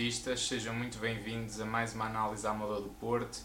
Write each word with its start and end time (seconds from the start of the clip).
portistas, 0.00 0.48
sejam 0.48 0.74
muito 0.74 0.96
bem-vindos 0.98 1.60
a 1.60 1.66
mais 1.66 1.94
uma 1.94 2.06
análise 2.06 2.46
à 2.46 2.54
moda 2.54 2.80
do 2.80 2.88
Porto. 2.88 3.38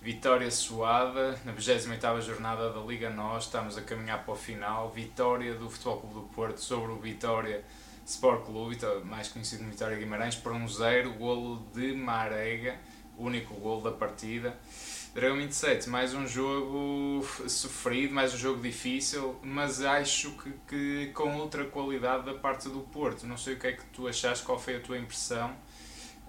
Vitória 0.00 0.50
suada 0.50 1.38
na 1.44 1.52
28ª 1.52 2.22
jornada 2.22 2.72
da 2.72 2.80
Liga 2.80 3.10
Nós, 3.10 3.44
estamos 3.44 3.76
a 3.76 3.82
caminhar 3.82 4.24
para 4.24 4.32
o 4.32 4.36
final. 4.36 4.90
Vitória 4.90 5.54
do 5.54 5.68
Futebol 5.68 6.00
Clube 6.00 6.14
do 6.14 6.22
Porto 6.34 6.56
sobre 6.56 6.90
o 6.92 6.96
Vitória 6.96 7.62
Sport 8.06 8.46
Clube, 8.46 8.78
mais 9.04 9.28
conhecido 9.28 9.58
como 9.58 9.72
Vitória 9.72 9.98
Guimarães, 9.98 10.36
por 10.36 10.52
um 10.52 10.66
zero, 10.66 11.12
golo 11.12 11.66
de 11.74 11.92
Marega, 11.92 12.78
único 13.18 13.52
golo 13.56 13.82
da 13.82 13.92
partida. 13.92 14.56
Dragão 15.12 15.36
27, 15.36 15.90
mais 15.90 16.14
um 16.14 16.26
jogo 16.26 17.22
sofrido, 17.46 18.14
mais 18.14 18.32
um 18.32 18.38
jogo 18.38 18.62
difícil, 18.62 19.38
mas 19.42 19.82
acho 19.82 20.30
que, 20.38 20.52
que, 20.66 21.12
com 21.12 21.36
outra 21.36 21.66
qualidade 21.66 22.24
da 22.24 22.32
parte 22.32 22.70
do 22.70 22.80
Porto. 22.80 23.26
Não 23.26 23.36
sei 23.36 23.52
o 23.52 23.58
que 23.58 23.66
é 23.66 23.72
que 23.72 23.84
tu 23.92 24.08
achaste, 24.08 24.46
qual 24.46 24.58
foi 24.58 24.76
a 24.76 24.80
tua 24.80 24.96
impressão, 24.96 25.54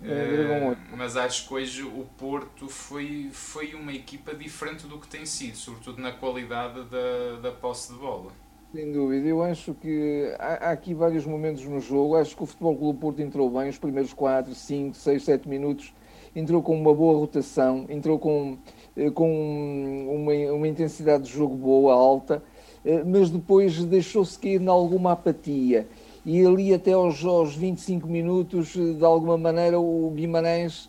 uh, 0.02 0.96
mas 0.96 1.16
acho 1.16 1.48
que 1.48 1.54
hoje 1.54 1.84
o 1.84 2.06
Porto 2.18 2.68
foi, 2.68 3.30
foi 3.32 3.74
uma 3.74 3.94
equipa 3.94 4.34
diferente 4.34 4.88
do 4.88 5.00
que 5.00 5.08
tem 5.08 5.26
sido, 5.26 5.56
sobretudo 5.56 6.02
na 6.02 6.12
qualidade 6.12 6.84
da, 6.86 7.40
da 7.42 7.52
posse 7.52 7.94
de 7.94 8.00
bola. 8.00 8.32
Sem 8.74 8.92
dúvida, 8.92 9.28
eu 9.28 9.44
acho 9.44 9.74
que 9.74 10.34
há, 10.40 10.70
há 10.70 10.72
aqui 10.72 10.94
vários 10.94 11.26
momentos 11.26 11.64
no 11.66 11.82
jogo. 11.82 12.16
Acho 12.16 12.36
que 12.36 12.44
o 12.44 12.46
Futebol 12.46 12.78
Clube 12.78 13.00
Porto 13.00 13.22
entrou 13.22 13.50
bem 13.50 13.70
os 13.70 13.78
primeiros 13.78 14.14
4, 14.14 14.56
5, 14.56 14.96
6, 14.96 15.24
7 15.24 15.50
minutos 15.50 15.94
entrou 16.36 16.62
com 16.62 16.80
uma 16.80 16.94
boa 16.94 17.18
rotação, 17.18 17.86
entrou 17.90 18.18
com, 18.18 18.58
eh, 18.96 19.10
com 19.12 19.30
uma, 20.10 20.34
uma 20.54 20.68
intensidade 20.68 21.24
de 21.24 21.32
jogo 21.32 21.56
boa, 21.56 21.94
alta, 21.94 22.44
eh, 22.86 23.04
mas 23.04 23.30
depois 23.30 23.84
deixou-se 23.84 24.40
cair 24.40 24.62
em 24.62 24.68
alguma 24.68 25.12
apatia. 25.14 25.88
E 26.26 26.46
ali 26.46 26.74
até 26.74 26.94
aos, 26.94 27.24
aos 27.26 27.56
25 27.56 28.08
minutos, 28.08 28.76
eh, 28.76 28.94
de 28.94 29.04
alguma 29.04 29.38
maneira, 29.38 29.80
o 29.80 30.12
Guimarães 30.12 30.86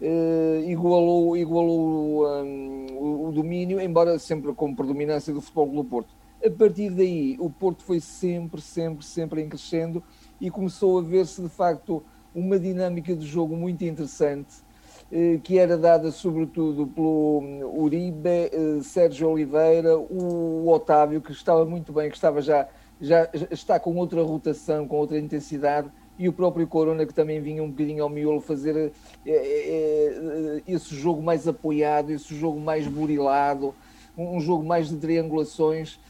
uh, 0.00 0.62
igualou, 0.64 1.36
igualou 1.36 2.26
um, 2.26 2.86
o, 2.92 3.28
o, 3.28 3.32
domínio, 3.32 3.80
embora 3.80 4.18
sempre 4.18 4.52
com 4.52 4.74
predominância 4.74 5.34
do 5.34 5.40
Futebol 5.40 5.82
do 5.82 5.84
Porto. 5.84 6.14
A 6.44 6.50
partir 6.50 6.90
daí, 6.90 7.36
o 7.40 7.50
Porto 7.50 7.82
foi 7.82 7.98
sempre, 7.98 8.60
sempre, 8.60 9.04
sempre 9.04 9.42
em 9.42 9.48
crescendo 9.48 10.02
e 10.40 10.50
começou 10.50 10.98
a 10.98 11.02
ver-se, 11.02 11.42
de 11.42 11.48
facto, 11.48 12.02
uma 12.34 12.58
dinâmica 12.58 13.16
de 13.16 13.26
jogo 13.26 13.56
muito 13.56 13.84
interessante 13.84 14.66
eh, 15.10 15.38
que 15.42 15.56
era 15.56 15.78
dada 15.78 16.10
sobretudo 16.10 16.86
pelo 16.88 17.38
hum, 17.38 17.80
Uribe, 17.80 18.28
eh, 18.28 18.80
Sérgio 18.82 19.30
Oliveira, 19.30 19.96
o 19.96 20.68
Otávio, 20.68 21.20
que 21.20 21.30
estava 21.30 21.64
muito 21.64 21.92
bem, 21.92 22.10
que 22.10 22.16
estava 22.16 22.42
já, 22.42 22.68
já 23.00 23.28
está 23.50 23.78
com 23.78 23.94
outra 23.96 24.22
rotação, 24.22 24.86
com 24.86 24.96
outra 24.96 25.18
intensidade, 25.18 25.90
e 26.18 26.28
o 26.28 26.32
próprio 26.32 26.66
Corona, 26.66 27.04
que 27.04 27.12
também 27.12 27.40
vinha 27.40 27.62
um 27.62 27.70
bocadinho 27.70 28.02
ao 28.02 28.08
miolo 28.08 28.40
fazer 28.40 28.92
eh, 29.26 30.62
esse 30.66 30.94
jogo 30.94 31.22
mais 31.22 31.46
apoiado, 31.46 32.10
esse 32.10 32.34
jogo 32.34 32.58
mais 32.58 32.86
burilado, 32.86 33.74
um 34.16 34.40
jogo 34.40 34.64
mais 34.64 34.88
de 34.88 34.96
triangulações, 34.96 36.00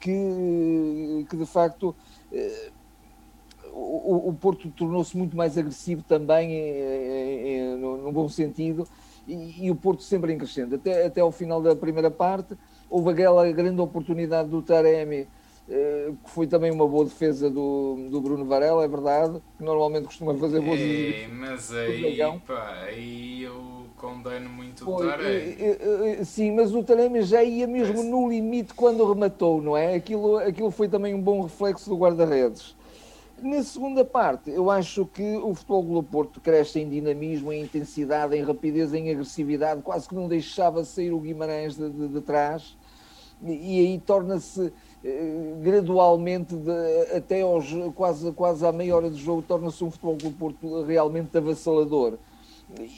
que, 0.00 1.26
que 1.28 1.36
de 1.36 1.46
facto 1.46 1.94
o, 3.72 4.34
Porto 4.40 4.70
tornou-se 4.70 5.16
muito 5.16 5.36
mais 5.36 5.58
agressivo 5.58 6.02
também, 6.02 6.58
no, 7.78 8.10
bom 8.10 8.28
sentido, 8.28 8.86
e, 9.28 9.70
o 9.70 9.74
Porto 9.74 10.02
sempre 10.02 10.32
em 10.32 10.38
crescendo. 10.38 10.76
Até, 10.76 11.06
até 11.06 11.20
ao 11.20 11.30
final 11.30 11.60
da 11.60 11.76
primeira 11.76 12.10
parte, 12.10 12.56
houve 12.88 13.10
aquela 13.10 13.50
grande 13.52 13.80
oportunidade 13.80 14.48
do 14.48 14.62
Taremi, 14.62 15.16
eh, 15.16 15.26
que 15.66 16.30
foi 16.30 16.46
também 16.46 16.70
uma 16.70 16.86
boa 16.86 17.04
defesa 17.04 17.50
do, 17.50 18.08
do 18.08 18.20
Bruno 18.20 18.44
Varela, 18.44 18.84
é 18.84 18.88
verdade, 18.88 19.42
que 19.58 19.64
normalmente 19.64 20.04
costuma 20.04 20.32
fazer 20.34 20.60
boas 20.60 20.78
Ei, 20.78 21.26
Mas 21.28 21.72
aí, 21.72 22.18
pá, 22.46 22.84
aí 22.86 23.42
eu 23.42 23.76
condeno 23.96 24.48
muito 24.48 24.88
o 24.88 24.96
Taremi. 24.96 25.56
Eh, 25.58 26.16
eh, 26.20 26.24
sim, 26.24 26.52
mas 26.52 26.74
o 26.74 26.82
Taremi 26.84 27.22
já 27.22 27.42
ia 27.42 27.66
mesmo 27.66 28.02
no 28.04 28.28
limite 28.28 28.74
quando 28.74 29.04
rematou, 29.04 29.60
não 29.60 29.76
é? 29.76 29.94
Aquilo, 29.94 30.38
aquilo 30.38 30.70
foi 30.70 30.88
também 30.88 31.14
um 31.14 31.20
bom 31.20 31.42
reflexo 31.42 31.90
do 31.90 31.96
guarda-redes. 31.96 32.76
Na 33.42 33.62
segunda 33.62 34.04
parte, 34.04 34.50
eu 34.50 34.70
acho 34.70 35.04
que 35.04 35.36
o 35.36 35.54
Futebol 35.54 35.82
do 35.82 36.02
Porto 36.02 36.40
cresce 36.40 36.80
em 36.80 36.88
dinamismo, 36.88 37.52
em 37.52 37.64
intensidade, 37.64 38.34
em 38.34 38.42
rapidez, 38.42 38.94
em 38.94 39.10
agressividade, 39.10 39.82
quase 39.82 40.08
que 40.08 40.14
não 40.14 40.26
deixava 40.26 40.84
sair 40.84 41.12
o 41.12 41.20
Guimarães 41.20 41.76
de, 41.76 41.90
de, 41.90 42.08
de 42.08 42.20
trás, 42.22 42.76
e, 43.42 43.80
aí 43.80 44.02
torna-se 44.04 44.72
eh, 45.04 45.54
gradualmente, 45.62 46.54
de, 46.54 47.16
até 47.16 47.42
aos, 47.42 47.66
quase, 47.94 48.32
quase 48.32 48.66
à 48.66 48.72
meia 48.72 48.96
hora 48.96 49.10
de 49.10 49.22
jogo, 49.22 49.42
torna-se 49.42 49.82
um 49.84 49.90
Futebol 49.90 50.16
do 50.16 50.30
Porto 50.30 50.82
realmente 50.82 51.36
avassalador. 51.36 52.18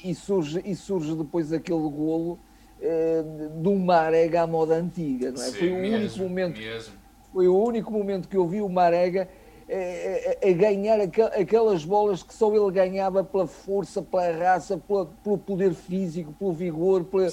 E 0.02 0.14
surge, 0.14 0.62
e 0.64 0.74
surge 0.74 1.14
depois 1.14 1.52
aquele 1.52 1.88
golo 1.90 2.38
eh, 2.80 3.22
de 3.60 3.68
um 3.68 3.78
Marega 3.78 4.42
à 4.42 4.46
moda 4.46 4.74
antiga, 4.76 5.32
não 5.32 5.42
é? 5.42 5.46
Sim, 5.46 5.58
foi 5.58 5.72
o 5.72 5.76
mesmo, 5.76 5.96
único 5.96 6.18
momento. 6.18 6.58
Mesmo. 6.58 6.94
Foi 7.32 7.48
o 7.48 7.62
único 7.62 7.92
momento 7.92 8.28
que 8.28 8.36
eu 8.36 8.46
vi 8.46 8.62
o 8.62 8.68
Marega 8.68 9.28
a, 9.70 10.48
a, 10.48 10.52
ganhar 10.52 10.98
aquelas 11.00 11.84
bolas 11.84 12.22
que 12.22 12.32
só 12.32 12.50
ele 12.54 12.70
ganhava 12.70 13.22
pela 13.22 13.46
força, 13.46 14.00
pela 14.00 14.32
raça, 14.32 14.78
pela, 14.78 15.06
pelo 15.22 15.36
poder 15.36 15.74
físico, 15.74 16.32
pelo 16.32 16.52
vigor, 16.52 17.04
pela, 17.04 17.28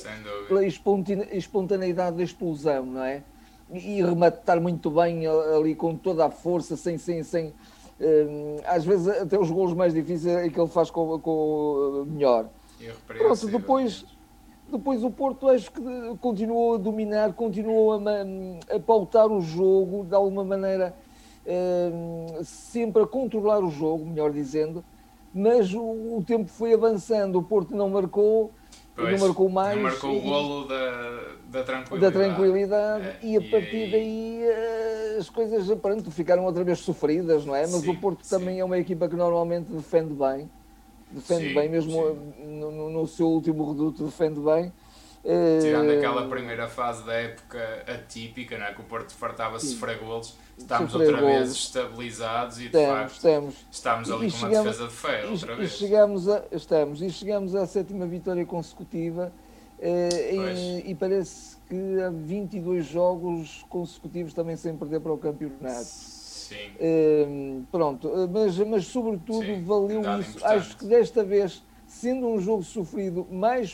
pela 0.47 0.65
espontaneidade 0.65 2.17
da 2.17 2.23
explosão, 2.23 2.85
não 2.85 3.03
é? 3.03 3.23
E 3.71 4.01
rematar 4.01 4.61
muito 4.61 4.91
bem 4.91 5.25
ali 5.25 5.75
com 5.75 5.95
toda 5.95 6.25
a 6.25 6.29
força, 6.29 6.75
sem. 6.75 6.97
sem, 6.97 7.23
sem 7.23 7.53
um, 7.99 8.57
às 8.65 8.83
vezes 8.83 9.07
até 9.07 9.39
os 9.39 9.49
golos 9.49 9.73
mais 9.73 9.93
difíceis 9.93 10.35
é 10.35 10.49
que 10.49 10.59
ele 10.59 10.69
faz 10.69 10.91
com, 10.91 11.17
com 11.19 12.05
melhor. 12.05 12.49
Pronto, 13.07 13.47
depois, 13.47 14.05
depois 14.69 15.01
o 15.01 15.09
Porto 15.09 15.47
acho 15.47 15.71
que 15.71 15.81
continuou 16.19 16.75
a 16.75 16.77
dominar, 16.77 17.33
continuou 17.33 17.93
a, 17.93 18.75
a 18.75 18.79
pautar 18.81 19.31
o 19.31 19.39
jogo 19.39 20.03
de 20.03 20.13
alguma 20.13 20.43
maneira 20.43 20.93
sempre 22.43 23.03
a 23.03 23.07
controlar 23.07 23.59
o 23.59 23.69
jogo, 23.69 24.05
melhor 24.05 24.31
dizendo, 24.31 24.83
mas 25.33 25.73
o, 25.73 25.81
o 25.81 26.23
tempo 26.25 26.49
foi 26.49 26.73
avançando, 26.73 27.37
o 27.37 27.43
Porto 27.43 27.75
não 27.75 27.89
marcou, 27.89 28.51
pois, 28.95 29.19
não 29.19 29.27
marcou 29.27 29.49
mais. 29.49 29.75
Não 29.75 29.83
marcou 29.83 30.11
e, 30.13 30.17
o 30.17 30.21
golo 30.21 30.67
da, 30.67 31.21
da 31.51 31.63
tranquilidade. 31.63 31.99
Da 31.99 32.11
tranquilidade 32.11 33.05
é, 33.05 33.19
e 33.21 33.37
a 33.37 33.41
partir 33.41 33.87
e 33.87 33.91
daí 33.91 34.43
eh, 34.43 35.17
as 35.19 35.29
coisas 35.29 35.67
pronto, 35.79 36.09
ficaram 36.09 36.45
outra 36.45 36.63
vez 36.63 36.79
sofridas, 36.79 37.45
não 37.45 37.53
é? 37.53 37.61
Mas 37.61 37.81
sim, 37.81 37.91
o 37.91 37.97
Porto 37.97 38.23
sim. 38.23 38.29
também 38.37 38.59
é 38.59 38.65
uma 38.65 38.77
equipa 38.77 39.09
que 39.09 39.15
normalmente 39.15 39.71
defende 39.71 40.13
bem, 40.13 40.49
defende 41.11 41.49
sim, 41.49 41.53
bem, 41.53 41.69
mesmo 41.69 42.17
no, 42.45 42.89
no, 42.89 43.07
seu 43.07 43.27
último 43.27 43.69
reduto 43.71 44.05
defende 44.05 44.39
bem. 44.39 44.71
Tirando 45.59 45.89
uh, 45.89 45.97
aquela 45.97 46.27
primeira 46.29 46.67
fase 46.67 47.03
da 47.03 47.13
época 47.13 47.83
atípica, 47.87 48.59
não 48.59 48.65
é? 48.67 48.73
que 48.73 48.81
o 48.81 48.83
Porto 48.83 49.11
fartava-se 49.15 49.69
sofrer 49.69 49.97
golos, 49.97 50.37
estamos 50.55 50.93
outra 50.93 51.19
vez 51.19 51.51
estabilizados 51.51 52.57
e 52.59 52.59
de 52.59 52.65
estamos, 52.67 52.89
facto 52.89 53.13
estamos. 53.15 53.55
estamos 53.71 54.11
ali 54.11 54.27
e 54.27 54.31
com 54.31 54.37
chegamos, 54.37 54.57
uma 54.57 54.63
defesa 54.63 54.87
de 54.87 54.93
fé 54.93 55.25
outra 55.25 55.53
e, 55.53 55.55
vez. 55.55 55.71
E 55.71 55.77
chegamos 55.77 56.29
a, 56.29 56.43
estamos, 56.51 57.01
e 57.01 57.09
chegamos 57.09 57.55
à 57.55 57.65
sétima 57.65 58.05
vitória 58.05 58.45
consecutiva 58.45 59.33
eh, 59.79 60.35
em, 60.35 60.91
e 60.91 60.93
parece 60.93 61.57
que 61.67 62.01
há 62.01 62.11
22 62.11 62.85
jogos 62.85 63.65
consecutivos 63.67 64.31
também 64.31 64.55
sem 64.55 64.77
perder 64.77 64.99
para 64.99 65.11
o 65.11 65.17
campeonato. 65.17 65.85
Sim. 65.85 66.69
Eh, 66.79 67.57
pronto, 67.71 68.11
mas, 68.31 68.59
mas 68.59 68.85
sobretudo 68.85 69.43
Sim, 69.43 69.63
valeu 69.63 70.01
isso. 70.19 70.37
Importante. 70.37 70.45
Acho 70.45 70.77
que 70.77 70.85
desta 70.85 71.23
vez 71.23 71.63
sendo 71.95 72.27
um 72.27 72.39
jogo 72.41 72.61
sofrido 72.61 73.25
mais 73.31 73.73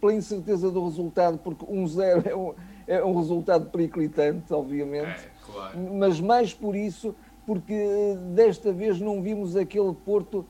pela 0.00 0.14
incerteza 0.14 0.70
do 0.70 0.82
resultado, 0.82 1.38
porque 1.38 1.64
1-0 1.66 2.26
é, 2.26 2.34
um, 2.34 2.54
é 2.86 3.04
um 3.04 3.14
resultado 3.14 3.66
periclitante, 3.66 4.52
obviamente, 4.52 5.26
é, 5.26 5.30
claro. 5.44 5.78
mas 5.92 6.18
mais 6.20 6.54
por 6.54 6.74
isso, 6.74 7.14
porque 7.46 8.16
desta 8.34 8.72
vez 8.72 8.98
não 8.98 9.20
vimos 9.20 9.56
aquele 9.56 9.92
Porto 9.92 10.46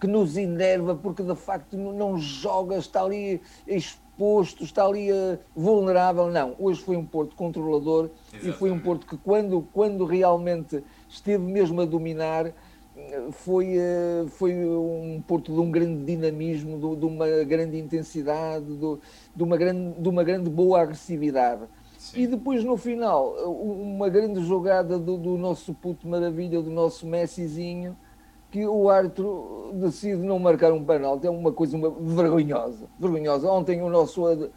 que 0.00 0.06
nos 0.06 0.38
enerva, 0.38 0.94
porque 0.94 1.22
de 1.22 1.34
facto 1.34 1.76
não 1.76 2.16
joga, 2.16 2.78
está 2.78 3.02
ali 3.02 3.42
exposto, 3.66 4.64
está 4.64 4.86
ali 4.86 5.12
uh, 5.12 5.38
vulnerável. 5.54 6.30
Não, 6.30 6.56
hoje 6.58 6.80
foi 6.80 6.96
um 6.96 7.04
Porto 7.04 7.36
controlador 7.36 8.08
Exatamente. 8.32 8.48
e 8.48 8.52
foi 8.58 8.70
um 8.70 8.80
Porto 8.80 9.06
que, 9.06 9.18
quando, 9.18 9.60
quando 9.74 10.06
realmente 10.06 10.82
esteve 11.06 11.44
mesmo 11.44 11.82
a 11.82 11.84
dominar, 11.84 12.50
foi, 13.32 13.76
eh, 13.76 14.24
foi 14.28 14.54
um 14.54 15.22
Porto 15.26 15.52
de 15.52 15.60
um 15.60 15.70
grande 15.70 16.04
dinamismo, 16.04 16.96
de, 16.96 17.04
uma 17.04 17.26
grande 17.44 17.78
intensidade, 17.78 18.66
de, 18.66 19.42
uma, 19.42 19.56
grande, 19.56 20.00
de 20.00 20.08
uma 20.08 20.24
grande 20.24 20.48
boa 20.48 20.82
agressividade. 20.82 21.62
Sim. 21.98 22.22
E 22.22 22.26
depois, 22.26 22.64
no 22.64 22.76
final, 22.76 23.34
uma 23.50 24.08
grande 24.08 24.40
jogada 24.44 24.98
do, 24.98 25.16
do 25.16 25.36
nosso 25.36 25.74
puto 25.74 26.08
maravilha, 26.08 26.62
do 26.62 26.70
nosso 26.70 27.06
Messizinho, 27.06 27.96
que 28.50 28.66
o 28.66 28.88
árbitro 28.88 29.72
decide 29.74 30.22
não 30.22 30.38
marcar 30.38 30.72
um 30.72 30.84
penalti. 30.84 31.26
É 31.26 31.30
uma 31.30 31.52
coisa 31.52 31.76
vergonhosa. 32.00 32.86
vergonhosa. 32.98 33.50
Ontem 33.50 33.82
o 33.82 33.90
nosso 33.90 34.26
ad, 34.26 34.44
uh, 34.44 34.50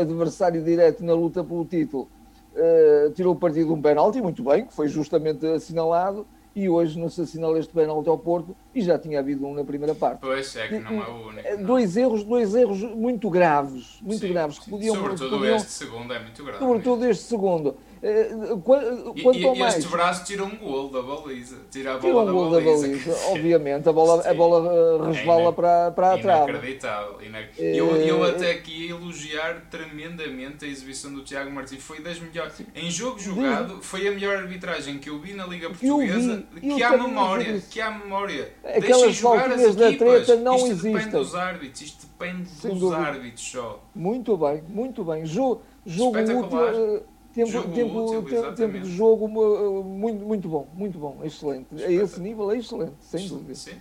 adversário 0.00 0.62
direto 0.62 1.04
na 1.04 1.14
luta 1.14 1.42
pelo 1.42 1.64
título 1.64 2.08
uh, 2.54 3.10
tirou 3.10 3.34
partido 3.34 3.66
de 3.66 3.72
um 3.72 3.82
penalti, 3.82 4.20
muito 4.20 4.42
bem, 4.42 4.66
que 4.66 4.72
foi 4.72 4.88
justamente 4.88 5.44
assinalado, 5.46 6.26
e 6.56 6.70
hoje 6.70 6.98
não 6.98 7.10
se 7.10 7.20
assinala 7.20 7.58
este 7.58 7.70
penalti 7.70 8.08
ao 8.08 8.16
Porto 8.16 8.56
e 8.74 8.80
já 8.80 8.98
tinha 8.98 9.20
havido 9.20 9.46
um 9.46 9.52
na 9.52 9.62
primeira 9.62 9.94
parte. 9.94 10.20
Pois, 10.20 10.56
é 10.56 10.68
que 10.68 10.78
não 10.78 11.02
é 11.02 11.06
o 11.06 11.28
único. 11.28 11.50
Não. 11.50 11.64
Dois 11.64 11.98
erros, 11.98 12.24
dois 12.24 12.54
erros 12.54 12.80
muito 12.80 13.28
graves, 13.28 13.98
muito 14.00 14.20
sim, 14.20 14.32
graves. 14.32 14.58
Que 14.58 14.70
podiam, 14.70 14.94
sobretudo 14.94 15.36
podiam, 15.36 15.56
este 15.56 15.70
segundo 15.70 16.14
é 16.14 16.18
muito 16.18 16.42
grave. 16.42 16.58
Sobretudo 16.58 17.04
este 17.04 17.24
segundo. 17.24 17.76
Eh, 18.06 18.56
quanto 18.62 19.36
e, 19.36 19.42
e 19.42 19.58
mais, 19.58 19.78
este 19.78 19.90
braço 19.90 20.24
tira 20.24 20.44
um 20.44 20.56
gol 20.56 20.88
da 20.90 21.02
baliza. 21.02 21.56
Tira 21.72 21.94
a 21.94 21.98
bola 21.98 22.24
tira 22.24 22.32
um 22.32 22.32
gol 22.32 22.50
da 22.50 22.60
baliza. 22.60 22.86
Da 22.86 22.88
baliza 22.88 23.30
obviamente, 23.30 23.88
a 23.88 23.92
bola, 23.92 24.30
a 24.30 24.34
bola 24.34 24.72
eh, 24.72 25.06
resvala 25.08 25.48
é 25.48 25.52
para, 25.52 25.90
para 25.90 26.14
a 26.14 26.18
trave. 26.18 26.50
Inacreditável. 26.52 27.18
inacreditável. 27.20 27.74
Eu, 27.74 27.96
eu 27.96 28.24
eh, 28.24 28.30
até 28.30 28.52
aqui 28.52 28.86
ia 28.86 28.90
elogiar 28.90 29.62
tremendamente 29.68 30.64
a 30.64 30.68
exibição 30.68 31.12
do 31.12 31.24
Tiago 31.24 31.50
Martins. 31.50 31.82
Foi 31.82 32.00
das 32.00 32.20
melhores. 32.20 32.62
Em 32.76 32.88
jogo 32.88 33.18
jogado, 33.18 33.82
foi 33.82 34.06
a 34.06 34.12
melhor 34.12 34.36
arbitragem 34.36 34.98
que 34.98 35.10
eu 35.10 35.18
vi 35.18 35.34
na 35.34 35.44
Liga 35.44 35.68
Portuguesa. 35.68 36.44
Vi, 36.52 36.74
que 36.76 36.82
há 36.84 36.96
memória. 36.96 37.60
Que 37.68 37.80
há 37.80 37.90
memória. 37.90 38.52
Aquelas 38.64 39.16
jogar 39.16 39.50
as 39.50 39.60
equipas. 39.62 39.76
da 39.76 39.92
treta 39.92 40.36
não 40.36 40.56
Isto 40.56 40.70
existem. 40.70 40.92
depende 40.92 41.16
dos 41.16 41.34
árbitros. 41.34 41.80
Isto 41.80 42.06
depende 42.06 42.48
Sem 42.50 42.70
dos 42.70 42.80
dúvida. 42.80 43.02
árbitros 43.02 43.50
só. 43.50 43.82
Muito 43.92 44.36
bem, 44.36 44.62
muito 44.68 45.02
bem. 45.04 45.26
Jogo, 45.26 45.62
jogo 45.84 46.18
útil 46.20 47.02
tempo, 47.36 47.50
jogo 47.50 47.74
tempo, 47.74 48.04
útil, 48.04 48.54
tempo, 48.54 48.80
de 48.80 48.90
jogo 48.96 49.28
muito, 49.28 50.24
muito 50.24 50.48
bom, 50.48 50.68
muito 50.72 50.98
bom, 50.98 51.20
excelente. 51.22 51.68
A 51.84 51.92
esse 51.92 52.18
nível 52.18 52.50
é 52.50 52.56
excelente, 52.56 52.96
sem 53.00 53.28
dúvida. 53.28 53.54
Sim. 53.54 53.78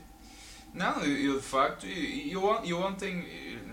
Não, 0.74 1.02
eu, 1.06 1.38
de 1.38 1.42
facto, 1.42 1.86
eu, 1.88 2.42
eu 2.66 2.80
ontem, 2.82 3.26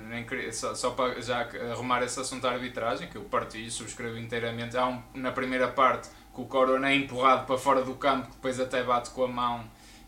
nem 0.09 0.25
queria, 0.25 0.53
só, 0.53 0.73
só 0.77 0.91
para 0.91 1.21
já 1.21 1.49
arrumar 1.73 2.01
esse 2.05 2.21
assunto 2.21 2.43
da 2.43 2.53
arbitragem, 2.53 3.09
que 3.09 3.17
eu 3.17 3.25
partilho, 3.25 3.69
subscrevo 3.73 4.17
inteiramente, 4.19 4.77
há 4.77 4.87
um, 4.87 5.03
na 5.15 5.33
primeira 5.33 5.67
parte 5.67 6.09
que 6.33 6.41
o 6.41 6.45
Corona 6.45 6.91
é 6.91 6.95
empurrado 6.95 7.45
para 7.45 7.59
fora 7.59 7.83
do 7.83 7.97
campo, 7.97 8.29
depois 8.31 8.61
até 8.61 8.85
bate 8.85 9.11
com 9.11 9.25
a 9.25 9.29
mão 9.29 9.65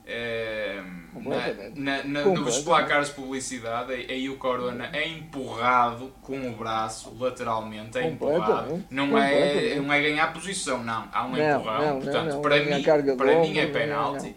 é, 0.07 0.83
na, 1.77 2.05
na, 2.05 2.25
nos 2.25 2.59
placares 2.59 3.09
de 3.09 3.15
publicidade, 3.15 3.93
aí 3.93 4.29
o 4.29 4.37
Corona 4.37 4.91
é 4.93 5.09
empurrado 5.09 6.13
com 6.21 6.51
o 6.51 6.53
braço 6.53 7.17
lateralmente, 7.19 7.97
é 7.97 8.09
empurrado. 8.09 8.85
Não 8.91 9.17
é, 9.17 9.77
não 9.77 9.93
é 9.93 10.03
ganhar 10.03 10.33
posição, 10.33 10.85
não. 10.85 11.09
Há 11.11 11.25
um 11.25 11.33
não, 11.33 11.61
empurrão. 11.61 11.87
Não, 11.87 12.01
Portanto, 12.01 12.35
não, 12.35 12.43
para, 12.43 12.63
mim, 12.63 12.83
para 13.17 13.41
mim 13.41 13.59
é 13.59 13.67
penalti. 13.67 14.37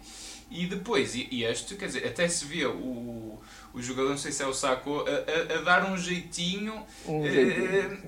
E 0.50 0.66
depois, 0.66 1.14
e 1.14 1.44
este, 1.44 1.74
quer 1.74 1.86
dizer, 1.86 2.06
até 2.06 2.26
se 2.26 2.46
vê 2.46 2.64
o, 2.64 3.38
o 3.74 3.82
jogador, 3.82 4.10
não 4.10 4.16
sei 4.16 4.32
se 4.32 4.42
é 4.42 4.46
o 4.46 4.54
Saco, 4.54 5.04
a, 5.06 5.54
a, 5.54 5.58
a 5.58 5.62
dar 5.62 5.90
um 5.90 5.98
jeitinho. 5.98 6.82
Um 7.06 7.22
jeitinho. 7.22 7.98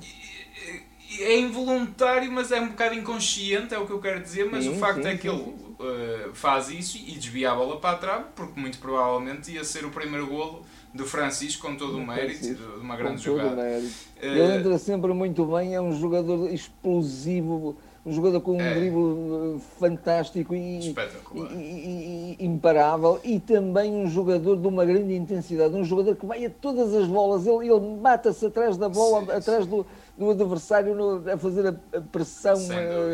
é 1.20 1.38
involuntário, 1.38 2.32
mas 2.32 2.50
é 2.50 2.58
um 2.58 2.68
bocado 2.68 2.94
inconsciente, 2.94 3.74
é 3.74 3.78
o 3.78 3.86
que 3.86 3.92
eu 3.92 4.00
quero 4.00 4.22
dizer, 4.22 4.48
mas 4.50 4.64
sim, 4.64 4.74
o 4.74 4.78
facto 4.78 5.02
sim, 5.02 5.08
é 5.08 5.16
que 5.18 5.28
sim, 5.28 5.36
ele 5.36 5.69
uh, 5.80 6.34
faz 6.34 6.70
isso 6.70 6.96
e 6.98 7.12
desvia 7.12 7.52
a 7.52 7.54
bola 7.54 7.78
para 7.78 7.96
a 7.96 7.98
trave, 7.98 8.24
porque 8.36 8.60
muito 8.60 8.78
provavelmente 8.78 9.50
ia 9.50 9.64
ser 9.64 9.84
o 9.84 9.90
primeiro 9.90 10.26
golo 10.26 10.64
do 10.92 11.06
Francisco 11.06 11.66
com 11.66 11.76
todo 11.76 11.96
o 11.96 12.06
mérito 12.06 12.54
de 12.54 12.62
uma 12.80 12.96
grande 12.96 13.22
jogada. 13.22 13.62
Uh, 13.62 13.90
Ele 14.20 14.56
entra 14.56 14.78
sempre 14.78 15.12
muito 15.12 15.44
bem, 15.46 15.74
é 15.74 15.80
um 15.80 15.98
jogador 15.98 16.52
explosivo, 16.52 17.76
um 18.04 18.12
jogador 18.12 18.40
com 18.40 18.56
um 18.56 18.60
é. 18.60 18.74
drible 18.74 19.56
eh, 19.56 19.60
fantástico 19.78 20.54
e, 20.54 20.94
e, 21.34 22.36
e, 22.40 22.44
imparável 22.44 23.20
e 23.22 23.38
também 23.38 23.92
um 23.92 24.08
jogador 24.08 24.56
de 24.56 24.66
uma 24.66 24.84
grande 24.86 25.14
intensidade, 25.14 25.74
um 25.74 25.84
jogador 25.84 26.16
que 26.16 26.24
vai 26.24 26.44
a 26.46 26.50
todas 26.50 26.94
as 26.94 27.06
bolas, 27.06 27.46
ele, 27.46 27.68
ele 27.70 28.00
mata-se 28.00 28.46
atrás 28.46 28.76
da 28.78 28.88
bola, 28.88 29.26
sim, 29.26 29.32
atrás 29.32 29.64
sim. 29.64 29.70
do 29.70 29.86
do 30.20 30.30
adversário 30.30 30.94
no, 30.94 31.32
a 31.32 31.38
fazer 31.38 31.66
a 31.66 32.00
pressão 32.12 32.56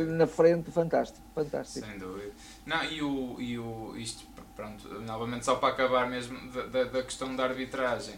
na 0.08 0.26
frente, 0.26 0.72
fantástico, 0.72 1.24
fantástico. 1.32 1.86
Sem 1.86 1.98
dúvida. 1.98 2.32
Não, 2.66 2.82
e 2.84 3.00
o, 3.00 3.36
e 3.38 3.58
o 3.58 3.94
isto, 3.96 4.26
pronto, 4.56 5.00
novamente 5.02 5.44
só 5.44 5.54
para 5.54 5.72
acabar 5.72 6.10
mesmo 6.10 6.36
da, 6.50 6.84
da 6.84 7.02
questão 7.02 7.34
da 7.36 7.44
arbitragem. 7.44 8.16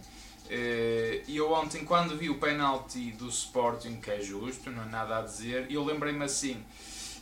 Eh, 0.48 1.22
e 1.28 1.36
eu 1.36 1.52
ontem, 1.52 1.84
quando 1.84 2.16
vi 2.16 2.30
o 2.30 2.38
penalti 2.38 3.10
do 3.12 3.28
Sporting, 3.28 4.00
que 4.00 4.10
é 4.10 4.20
justo, 4.22 4.70
não 4.70 4.82
há 4.82 4.86
nada 4.86 5.18
a 5.18 5.22
dizer, 5.22 5.66
eu 5.70 5.84
lembrei-me 5.84 6.24
assim, 6.24 6.64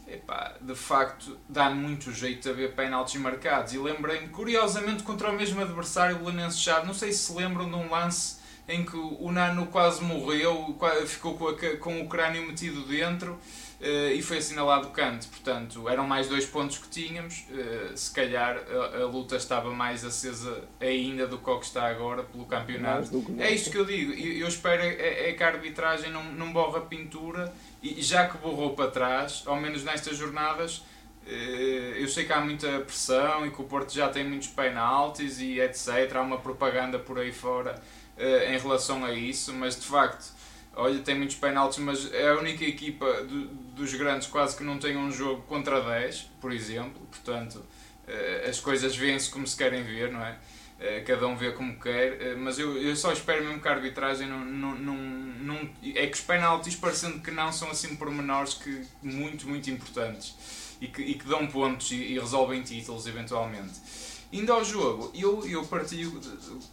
epá, 0.07 0.55
de 0.61 0.77
facto 0.77 1.37
dá 1.49 1.69
muito 1.69 2.13
jeito 2.13 2.49
a 2.49 2.53
ver 2.53 2.75
penaltis 2.75 3.21
marcados. 3.21 3.73
E 3.75 3.79
lembrei-me, 3.79 4.29
curiosamente, 4.29 5.03
contra 5.03 5.31
o 5.31 5.33
mesmo 5.33 5.61
adversário, 5.61 6.17
o 6.17 6.19
Belenenses 6.21 6.61
Chave, 6.61 6.87
não 6.87 6.95
sei 6.95 7.13
se 7.13 7.33
lembram 7.33 7.69
de 7.69 7.75
um 7.75 7.91
lance 7.91 8.37
em 8.69 8.85
que 8.85 8.97
o 8.97 9.31
Nano 9.33 9.67
quase 9.67 10.03
morreu, 10.03 10.77
ficou 11.07 11.37
com, 11.37 11.49
a, 11.49 11.77
com 11.79 12.01
o 12.01 12.09
crânio 12.09 12.47
metido 12.47 12.83
dentro 12.83 13.39
e 13.81 14.23
foi 14.23 14.39
assinalado 14.39 14.89
canto. 14.89 15.29
Portanto, 15.29 15.89
eram 15.89 16.07
mais 16.07 16.29
dois 16.29 16.47
pontos 16.47 16.79
que 16.79 16.89
tínhamos. 16.89 17.45
Uh, 17.51 17.97
se 17.97 18.11
calhar 18.11 18.57
a, 18.57 19.03
a, 19.03 19.07
luta 19.07 19.37
estava 19.37 19.71
mais 19.71 20.05
acesa 20.05 20.65
ainda 20.81 21.27
do 21.27 21.37
que 21.37 21.51
o 21.51 21.59
que 21.59 21.67
está 21.67 21.87
agora 21.87 22.23
pelo 22.23 22.47
campeonato. 22.47 23.11
É 23.39 23.51
isto 23.51 23.71
que 23.71 23.77
eu 23.77 23.85
digo. 23.85 24.13
Eu, 24.13 24.39
eu 24.39 24.49
espero 24.49 24.83
é, 24.83 25.29
é, 25.29 25.33
que 25.33 25.43
a 25.43 25.49
arbitragem 25.49 26.11
não, 26.11 26.25
não 26.25 26.53
borra 26.53 26.79
a 26.79 26.83
pintura 26.83 27.53
e 27.83 28.01
já 28.01 28.27
que 28.27 28.39
borrou 28.39 28.75
para 28.75 28.91
trás, 28.91 29.43
ao 29.47 29.61
menos 29.61 29.85
nestas 29.85 30.17
jornadas. 30.17 30.79
Uh, 31.27 31.99
eu 31.99 32.09
sei 32.09 32.25
que 32.25 32.33
há 32.33 32.41
muita 32.41 32.81
pressão 32.81 33.45
e 33.47 33.51
que 33.51 33.61
o 33.61 33.65
Porto 33.65 33.93
já 33.93 34.09
tem 34.09 34.25
muitos 34.25 34.49
penaltis 34.49 35.39
e 35.39 35.61
etc. 35.61 36.15
Há 36.15 36.23
uma 36.23 36.39
propaganda 36.39 36.99
por 36.99 37.19
aí 37.19 37.33
fora 37.33 37.75
em 38.19 38.59
relação 38.59 39.05
a 39.05 39.13
isso, 39.13 39.53
mas 39.53 39.79
de 39.79 39.87
facto 39.87 40.33
olha, 40.77 41.01
tem 41.01 41.17
muitos 41.17 41.37
penaltis, 41.37 41.79
mas 41.79 42.13
é 42.13 42.29
a 42.29 42.35
única 42.35 42.65
equipa 42.65 43.23
do, 43.25 43.47
dos 43.47 43.93
grandes 43.95 44.29
quase 44.29 44.57
que 44.57 44.63
não 44.63 44.79
tem 44.79 44.97
um 44.97 45.11
jogo 45.11 45.43
contra 45.43 45.81
10, 45.81 46.31
por 46.41 46.53
exemplo, 46.53 47.01
portanto 47.11 47.57
uh, 47.57 48.49
as 48.49 48.61
coisas 48.61 48.95
vêem-se 48.95 49.31
como 49.31 49.47
se 49.47 49.57
querem 49.57 49.83
ver, 49.83 50.13
não 50.13 50.25
é? 50.25 50.39
Uh, 50.79 51.05
cada 51.07 51.27
um 51.27 51.35
vê 51.35 51.53
como 51.53 51.81
quer, 51.81 52.13
uh, 52.13 52.39
mas 52.39 52.59
eu, 52.59 52.77
eu 52.77 52.95
só 52.95 53.11
espero 53.11 53.43
mesmo 53.45 53.61
que 53.61 53.69
a 53.69 53.73
arbitragem 53.73 54.29
não, 54.29 54.45
não, 54.45 54.75
não, 54.75 54.97
não, 54.97 55.71
É 55.95 56.07
que 56.07 56.13
os 56.13 56.21
penaltis, 56.21 56.77
parecendo 56.77 57.21
que 57.21 57.31
não, 57.31 57.51
são 57.51 57.71
assim 57.71 57.97
pormenores 57.97 58.55
que 58.55 58.87
muito, 59.03 59.49
muito 59.49 59.71
importantes 59.71 60.35
e 60.81 60.87
que, 60.87 61.01
e 61.01 61.15
que 61.15 61.27
dão 61.27 61.47
pontos 61.47 61.91
e, 61.91 61.97
e 61.97 62.19
resolvem 62.19 62.63
títulos 62.63 63.07
eventualmente. 63.07 64.06
Indo 64.37 64.53
ao 64.53 64.63
jogo, 64.63 65.11
eu, 65.15 65.49
eu 65.49 65.65
partilho 65.65 66.21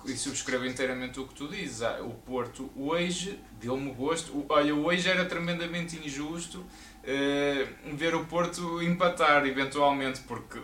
e 0.06 0.18
subscrevo 0.18 0.66
inteiramente 0.66 1.18
o 1.18 1.26
que 1.26 1.34
tu 1.34 1.48
dizes. 1.48 1.82
Ah, 1.82 2.02
o 2.02 2.10
Porto 2.10 2.70
hoje 2.76 3.40
deu-me 3.54 3.90
gosto. 3.94 4.46
Olha, 4.50 4.76
hoje 4.76 5.08
era 5.08 5.24
tremendamente 5.24 5.96
injusto 5.96 6.58
uh, 6.58 7.96
ver 7.96 8.16
o 8.16 8.26
Porto 8.26 8.84
empatar 8.84 9.46
eventualmente, 9.46 10.20
porque 10.28 10.60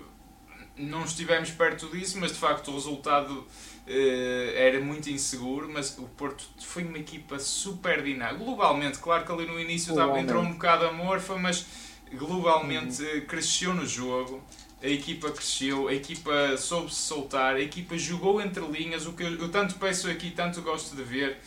não 0.75 1.05
estivemos 1.05 1.51
perto 1.51 1.87
disso, 1.87 2.17
mas 2.19 2.33
de 2.33 2.37
facto 2.37 2.69
o 2.69 2.73
resultado 2.73 3.31
uh, 3.31 4.51
era 4.55 4.81
muito 4.81 5.09
inseguro. 5.09 5.69
Mas 5.71 5.97
o 5.97 6.03
Porto 6.03 6.43
foi 6.59 6.83
uma 6.83 6.97
equipa 6.97 7.39
super 7.39 8.03
dinâmica. 8.03 8.43
Globalmente, 8.43 8.99
claro 8.99 9.25
que 9.25 9.31
ali 9.31 9.45
no 9.45 9.57
início 9.57 9.91
estava, 9.91 10.19
entrou 10.19 10.43
um 10.43 10.51
bocado 10.51 10.85
amorfa, 10.85 11.37
mas 11.37 11.65
globalmente 12.11 13.01
uhum. 13.01 13.21
cresceu 13.21 13.73
no 13.73 13.85
jogo 13.85 14.43
a 14.81 14.87
equipa 14.87 15.29
cresceu, 15.31 15.87
a 15.87 15.93
equipa 15.93 16.57
soube 16.57 16.93
se 16.93 17.01
soltar, 17.01 17.55
a 17.55 17.61
equipa 17.61 17.97
jogou 17.97 18.41
entre 18.41 18.65
linhas, 18.65 19.05
o 19.05 19.13
que 19.13 19.23
eu, 19.23 19.35
eu 19.35 19.49
tanto 19.49 19.75
peço 19.75 20.09
aqui, 20.09 20.31
tanto 20.31 20.61
gosto 20.61 20.95
de 20.95 21.03
ver. 21.03 21.37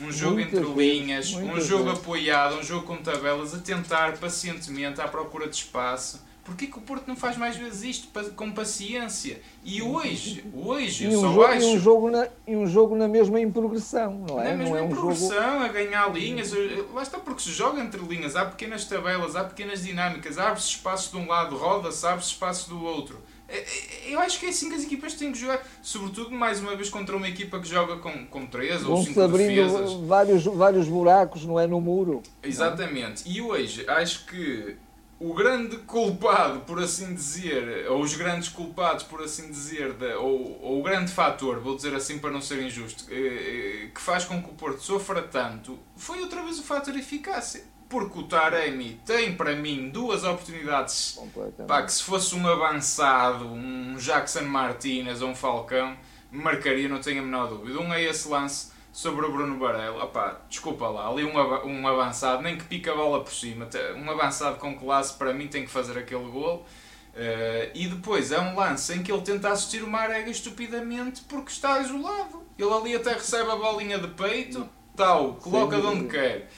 Um 0.00 0.12
jogo 0.12 0.34
muitas 0.34 0.60
entre 0.60 0.72
vezes, 0.74 0.76
linhas, 0.76 1.32
um 1.34 1.60
jogo 1.60 1.84
vezes. 1.84 1.98
apoiado, 1.98 2.56
um 2.56 2.62
jogo 2.62 2.86
com 2.86 2.96
tabelas, 2.96 3.54
a 3.54 3.58
tentar 3.58 4.16
pacientemente 4.18 5.00
à 5.00 5.08
procura 5.08 5.48
de 5.48 5.56
espaço. 5.56 6.24
Porquê 6.48 6.66
que 6.66 6.78
o 6.78 6.80
Porto 6.80 7.06
não 7.06 7.14
faz 7.14 7.36
mais 7.36 7.56
vezes 7.56 7.82
isto 7.82 8.08
com 8.34 8.50
paciência? 8.52 9.38
E 9.62 9.82
hoje, 9.82 10.42
hoje, 10.54 11.06
e 11.06 11.12
eu 11.12 11.18
um 11.18 11.34
só 11.34 11.44
acho... 11.44 11.66
E 11.66 11.76
um, 11.76 11.78
jogo 11.78 12.10
na, 12.10 12.26
e 12.46 12.56
um 12.56 12.66
jogo 12.66 12.96
na 12.96 13.06
mesma 13.06 13.38
em 13.38 13.50
progressão, 13.50 14.24
não 14.26 14.40
é? 14.40 14.44
Na 14.44 14.56
mesma 14.56 14.76
não 14.76 14.82
é 14.82 14.86
em 14.86 14.88
progressão, 14.88 15.52
jogo... 15.52 15.64
a 15.64 15.68
ganhar 15.68 16.10
linhas. 16.10 16.50
Lá 16.94 17.02
está 17.02 17.18
porque 17.18 17.42
se 17.42 17.50
joga 17.50 17.82
entre 17.82 18.00
linhas, 18.00 18.34
há 18.34 18.46
pequenas 18.46 18.86
tabelas, 18.86 19.36
há 19.36 19.44
pequenas 19.44 19.84
dinâmicas, 19.84 20.38
abre-se 20.38 20.68
espaço 20.68 21.10
de 21.10 21.18
um 21.18 21.28
lado, 21.28 21.54
roda-se, 21.54 22.06
abre-se 22.06 22.30
espaço 22.30 22.70
do 22.70 22.82
outro. 22.82 23.18
É, 23.46 23.58
é, 23.58 24.14
eu 24.14 24.18
acho 24.18 24.40
que 24.40 24.46
é 24.46 24.48
assim 24.48 24.70
que 24.70 24.74
as 24.74 24.84
equipas 24.84 25.12
têm 25.12 25.30
que 25.30 25.38
jogar, 25.38 25.62
sobretudo 25.82 26.30
mais 26.30 26.60
uma 26.60 26.74
vez 26.74 26.88
contra 26.88 27.14
uma 27.14 27.28
equipa 27.28 27.60
que 27.60 27.68
joga 27.68 27.98
com, 27.98 28.26
com 28.26 28.46
três 28.46 28.82
ou 28.86 29.04
cinco 29.04 29.20
abrindo 29.20 29.54
defesas. 29.54 29.92
Vários, 30.06 30.44
vários 30.44 30.88
buracos, 30.88 31.44
não 31.44 31.60
é? 31.60 31.66
No 31.66 31.78
muro. 31.78 32.22
Exatamente. 32.42 33.22
E 33.26 33.42
hoje 33.42 33.84
acho 33.86 34.24
que 34.24 34.76
o 35.20 35.34
grande 35.34 35.78
culpado, 35.78 36.60
por 36.60 36.80
assim 36.80 37.12
dizer, 37.12 37.90
ou 37.90 38.02
os 38.02 38.14
grandes 38.14 38.48
culpados, 38.48 39.02
por 39.02 39.20
assim 39.22 39.50
dizer, 39.50 39.96
ou, 40.16 40.60
ou, 40.62 40.80
o 40.80 40.82
grande 40.82 41.10
fator, 41.10 41.58
vou 41.58 41.74
dizer 41.74 41.94
assim 41.94 42.18
para 42.18 42.30
não 42.30 42.40
ser 42.40 42.62
injusto, 42.62 43.04
eh, 43.10 43.16
eh, 43.16 43.90
que 43.92 44.00
faz 44.00 44.24
com 44.24 44.40
que 44.40 44.48
o 44.48 44.54
Porto 44.54 44.80
sofra 44.80 45.20
tanto, 45.22 45.76
foi 45.96 46.20
outra 46.20 46.42
vez 46.42 46.60
o 46.60 46.62
fator 46.62 46.96
eficácia. 46.96 47.64
Porque 47.88 48.18
o 48.18 48.24
Taremi 48.24 49.00
tem 49.06 49.34
para 49.34 49.56
mim 49.56 49.88
duas 49.88 50.22
oportunidades 50.22 51.18
para 51.66 51.86
que 51.86 51.92
se 51.92 52.02
fosse 52.02 52.34
um 52.34 52.46
avançado, 52.46 53.46
um 53.46 53.96
Jackson 53.96 54.42
Martinez 54.42 55.22
ou 55.22 55.30
um 55.30 55.34
Falcão, 55.34 55.96
marcaria, 56.30 56.86
não 56.86 57.00
tenho 57.00 57.22
a 57.22 57.24
menor 57.24 57.48
dúvida. 57.48 57.80
Um 57.80 57.90
é 57.90 58.02
esse 58.02 58.28
lance 58.28 58.72
sobre 58.92 59.26
o 59.26 59.32
Bruno 59.32 59.58
Varela, 59.58 60.04
opá, 60.04 60.40
desculpa 60.48 60.88
lá, 60.88 61.08
ali 61.08 61.24
um, 61.24 61.36
um 61.36 61.86
avançado, 61.86 62.42
nem 62.42 62.56
que 62.56 62.64
pica 62.64 62.92
a 62.92 62.96
bola 62.96 63.22
por 63.22 63.32
cima, 63.32 63.68
um 63.96 64.10
avançado 64.10 64.58
com 64.58 64.76
classe 64.76 65.14
para 65.14 65.32
mim 65.32 65.46
tem 65.46 65.64
que 65.64 65.70
fazer 65.70 65.98
aquele 65.98 66.28
gol. 66.30 66.66
Uh, 67.14 67.70
e 67.74 67.88
depois 67.88 68.30
é 68.30 68.38
um 68.38 68.54
lance 68.54 68.94
em 68.94 69.02
que 69.02 69.10
ele 69.10 69.22
tenta 69.22 69.48
assistir 69.48 69.82
o 69.82 69.88
Marega 69.88 70.30
estupidamente 70.30 71.22
porque 71.22 71.50
está 71.50 71.80
isolado. 71.80 72.44
Ele 72.56 72.72
ali 72.72 72.94
até 72.94 73.12
recebe 73.12 73.50
a 73.50 73.56
bolinha 73.56 73.98
de 73.98 74.06
peito, 74.08 74.68
tal, 74.94 75.34
coloca 75.34 75.80
de 75.80 75.86
onde 75.86 76.04
quer. 76.06 76.48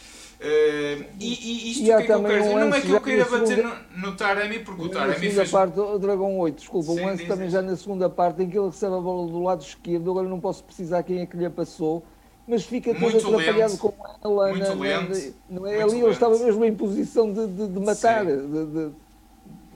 Uh, 0.40 1.04
e, 1.18 1.66
e 1.68 1.70
isto 1.70 1.84
que 1.84 1.92
é 1.92 2.02
que 2.02 2.12
eu 2.12 2.22
quero 2.22 2.42
dizer? 2.42 2.54
Não 2.54 2.74
é 2.74 2.80
que 2.80 2.90
eu 2.90 3.00
queira 3.00 3.24
bater 3.26 3.56
segunda, 3.56 3.76
no, 3.94 4.06
no 4.10 4.16
Taremi, 4.16 4.58
porque 4.60 4.82
o 4.82 4.88
Taremi 4.88 5.18
fez... 5.18 5.36
Na 5.36 5.44
parte, 5.46 5.78
o 5.78 5.98
Dragão 5.98 6.38
8, 6.38 6.56
desculpa, 6.56 6.92
Sim, 6.92 7.00
o 7.00 7.06
lance 7.06 7.26
também 7.26 7.50
já 7.50 7.60
na 7.60 7.76
segunda 7.76 8.08
parte 8.08 8.42
em 8.42 8.48
que 8.48 8.58
ele 8.58 8.68
recebe 8.68 8.94
a 8.94 9.00
bola 9.00 9.30
do 9.30 9.42
lado 9.42 9.62
esquerdo, 9.62 10.10
agora 10.10 10.26
não 10.26 10.40
posso 10.40 10.64
precisar 10.64 11.02
quem 11.02 11.20
é 11.20 11.26
que 11.26 11.36
lhe 11.36 11.48
passou, 11.50 12.04
mas 12.50 12.64
fica 12.64 12.92
todo 12.92 13.16
atrapalhado 13.16 13.78
com 13.78 13.94
ela. 14.24 14.48
Muito 14.48 14.74
na, 14.74 14.74
lento. 14.74 15.34
não 15.48 15.66
é? 15.66 15.82
Ali 15.82 16.00
ele 16.00 16.10
estava 16.10 16.36
mesmo 16.36 16.64
em 16.64 16.74
posição 16.74 17.32
de, 17.32 17.46
de, 17.46 17.68
de 17.68 17.80
matar. 17.80 18.26
De, 18.26 18.90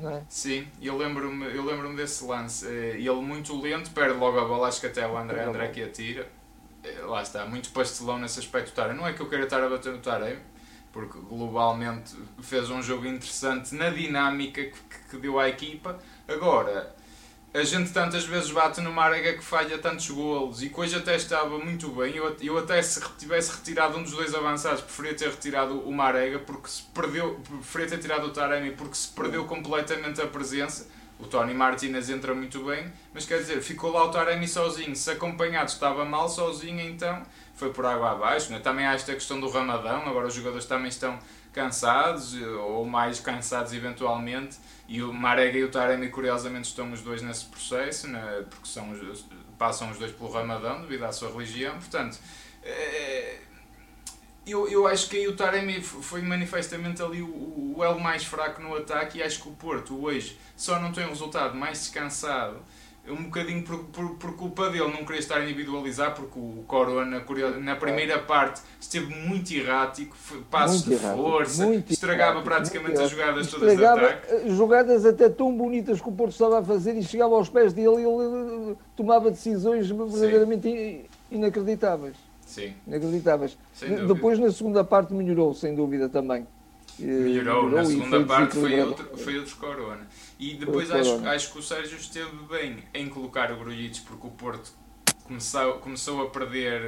é? 0.02 0.22
Sim, 0.28 0.66
eu 0.82 0.96
lembro-me 0.96 1.46
eu 1.54 1.64
lembro 1.64 1.94
desse 1.94 2.24
lance. 2.24 2.66
Eh, 2.66 2.96
ele 2.96 3.22
muito 3.22 3.58
lento, 3.60 3.90
perde 3.92 4.18
logo 4.18 4.38
a 4.38 4.44
bola, 4.44 4.66
acho 4.66 4.80
que 4.80 4.88
até 4.88 5.06
o 5.06 5.16
André, 5.16 5.44
André 5.44 5.68
que 5.68 5.82
atira. 5.82 6.28
Eh, 6.82 7.00
lá 7.06 7.22
está, 7.22 7.46
muito 7.46 7.70
pastelão 7.70 8.18
nesse 8.18 8.40
aspecto 8.40 8.72
do 8.72 8.74
Taremi. 8.74 8.98
Não 8.98 9.06
é 9.06 9.12
que 9.12 9.20
eu 9.20 9.28
queira 9.28 9.44
estar 9.44 9.62
a 9.62 9.68
bater 9.68 9.92
no 9.92 10.00
Taremi, 10.00 10.40
porque 10.92 11.16
globalmente 11.18 12.16
fez 12.42 12.68
um 12.70 12.82
jogo 12.82 13.06
interessante 13.06 13.72
na 13.76 13.90
dinâmica 13.90 14.64
que, 14.64 15.10
que 15.10 15.16
deu 15.16 15.38
à 15.38 15.48
equipa. 15.48 15.96
Agora, 16.26 16.92
a 17.54 17.62
gente 17.62 17.92
tantas 17.92 18.24
vezes 18.24 18.50
bate 18.50 18.80
no 18.80 18.92
Marega 18.92 19.34
que 19.34 19.44
falha 19.44 19.78
tantos 19.78 20.10
golos 20.10 20.60
e 20.60 20.68
que 20.68 20.80
hoje 20.80 20.96
até 20.96 21.14
estava 21.14 21.56
muito 21.56 21.88
bem. 21.90 22.16
Eu, 22.16 22.36
eu 22.42 22.58
até 22.58 22.82
se 22.82 23.00
tivesse 23.16 23.52
retirado 23.52 23.96
um 23.96 24.02
dos 24.02 24.10
dois 24.10 24.34
avançados, 24.34 24.80
preferia 24.80 25.14
ter 25.14 25.28
retirado 25.28 25.78
o 25.78 25.92
Marega 25.92 26.40
porque 26.40 26.68
se 26.68 26.82
perdeu, 26.82 27.40
preferia 27.48 27.86
ter 27.86 27.98
tirado 27.98 28.26
o 28.26 28.30
Taremi 28.30 28.72
porque 28.72 28.96
se 28.96 29.06
perdeu 29.06 29.44
completamente 29.44 30.20
a 30.20 30.26
presença. 30.26 30.88
O 31.16 31.26
Tony 31.26 31.54
Martinez 31.54 32.10
entra 32.10 32.34
muito 32.34 32.64
bem, 32.64 32.92
mas 33.14 33.24
quer 33.24 33.38
dizer, 33.38 33.62
ficou 33.62 33.92
lá 33.92 34.02
o 34.02 34.10
Taremi 34.10 34.48
sozinho. 34.48 34.96
Se 34.96 35.12
acompanhado 35.12 35.70
estava 35.70 36.04
mal 36.04 36.28
sozinho, 36.28 36.80
então 36.80 37.22
foi 37.54 37.72
por 37.72 37.86
água 37.86 38.10
abaixo. 38.10 38.50
Né? 38.50 38.58
Também 38.58 38.84
há 38.84 38.94
esta 38.94 39.14
questão 39.14 39.38
do 39.38 39.48
Ramadão, 39.48 40.08
agora 40.08 40.26
os 40.26 40.34
jogadores 40.34 40.66
também 40.66 40.88
estão 40.88 41.16
cansados 41.54 42.34
ou 42.34 42.84
mais 42.84 43.20
cansados 43.20 43.72
eventualmente 43.72 44.58
e 44.86 45.02
o 45.02 45.12
Marega 45.12 45.56
e 45.56 45.64
o 45.64 45.70
Taremi, 45.70 46.10
curiosamente, 46.10 46.68
estão 46.68 46.92
os 46.92 47.00
dois 47.00 47.22
nesse 47.22 47.46
processo, 47.46 48.08
né? 48.08 48.44
porque 48.50 48.66
são 48.66 48.90
os, 48.90 49.24
passam 49.56 49.90
os 49.90 49.98
dois 49.98 50.12
pelo 50.12 50.30
Ramadão, 50.30 50.82
devido 50.82 51.04
à 51.04 51.12
sua 51.12 51.30
religião. 51.30 51.78
Portanto, 51.78 52.18
é, 52.62 53.38
eu, 54.46 54.68
eu 54.68 54.86
acho 54.86 55.08
que 55.08 55.16
aí 55.16 55.28
o 55.28 55.34
Taremi 55.34 55.80
foi 55.80 56.20
manifestamente 56.20 57.02
ali 57.02 57.22
o, 57.22 57.74
o 57.76 57.84
elo 57.84 57.98
mais 57.98 58.24
fraco 58.24 58.60
no 58.60 58.76
ataque 58.76 59.18
e 59.18 59.22
acho 59.22 59.40
que 59.40 59.48
o 59.48 59.52
Porto 59.52 60.04
hoje 60.04 60.38
só 60.56 60.78
não 60.78 60.92
tem 60.92 61.06
um 61.06 61.10
resultado 61.10 61.56
mais 61.56 61.78
descansado 61.78 62.60
um 63.08 63.24
bocadinho 63.24 63.62
por, 63.62 63.78
por, 63.84 64.10
por, 64.16 64.36
culpa 64.36 64.70
dele 64.70 64.90
não 64.90 65.04
querer 65.04 65.18
estar 65.18 65.36
a 65.36 65.44
individualizar, 65.44 66.14
porque 66.14 66.38
o 66.38 66.64
Corona 66.66 67.22
na 67.60 67.76
primeira 67.76 68.18
parte 68.18 68.62
esteve 68.80 69.14
muito 69.14 69.52
errático, 69.52 70.16
passos 70.50 70.86
muito 70.86 71.00
de 71.00 71.06
força, 71.06 71.74
estragava 71.88 72.40
errático, 72.40 72.44
praticamente 72.44 73.00
as 73.00 73.10
jogadas 73.10 73.46
todas 73.48 73.76
de 73.76 73.84
ataque. 73.84 74.32
Eh, 74.32 74.48
jogadas 74.48 75.04
até 75.04 75.28
tão 75.28 75.54
bonitas 75.54 76.00
que 76.00 76.08
o 76.08 76.12
Porto 76.12 76.32
estava 76.32 76.60
a 76.60 76.64
fazer 76.64 76.96
e 76.96 77.02
chegava 77.02 77.34
aos 77.34 77.48
pés 77.50 77.74
dele 77.74 77.88
e 77.88 78.04
ele 78.04 78.72
eh, 78.72 78.76
tomava 78.96 79.30
decisões 79.30 79.90
verdadeiramente 79.90 80.68
Sim. 80.68 81.04
inacreditáveis. 81.30 82.16
Sim. 82.46 82.72
Inacreditáveis. 82.86 83.58
Depois 84.06 84.38
na 84.38 84.50
segunda 84.50 84.82
parte 84.82 85.12
melhorou, 85.12 85.52
sem 85.52 85.74
dúvida 85.74 86.08
também. 86.08 86.46
Melhorou, 86.98 87.68
na 87.70 87.84
segunda 87.84 88.24
parte 88.24 88.56
foi 88.56 88.80
outro, 88.80 89.18
foi 89.18 89.38
outro 89.38 89.56
Corona. 89.56 90.06
E 90.38 90.54
depois 90.54 90.90
acho, 90.90 91.26
acho 91.26 91.52
que 91.52 91.58
o 91.58 91.62
Sérgio 91.62 91.96
esteve 91.96 92.36
bem 92.50 92.78
em 92.92 93.08
colocar 93.08 93.52
o 93.52 93.56
Grujic 93.56 94.00
porque 94.02 94.26
o 94.26 94.30
Porto 94.30 94.72
começou, 95.24 95.74
começou 95.74 96.22
a 96.22 96.30
perder 96.30 96.80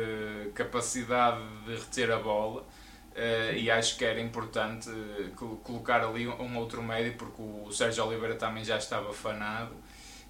uh, 0.48 0.52
capacidade 0.52 1.40
de 1.64 1.74
reter 1.74 2.10
a 2.10 2.18
bola 2.18 2.62
uh, 2.62 3.56
e 3.56 3.70
acho 3.70 3.96
que 3.96 4.04
era 4.04 4.20
importante 4.20 4.90
uh, 4.90 5.56
colocar 5.62 6.04
ali 6.04 6.26
um, 6.26 6.42
um, 6.42 6.58
outro 6.58 6.82
médio 6.82 7.14
porque 7.16 7.40
o 7.40 7.70
Sérgio 7.72 8.04
Oliveira 8.04 8.34
também 8.34 8.64
já 8.64 8.76
estava 8.76 9.12
fanado. 9.12 9.74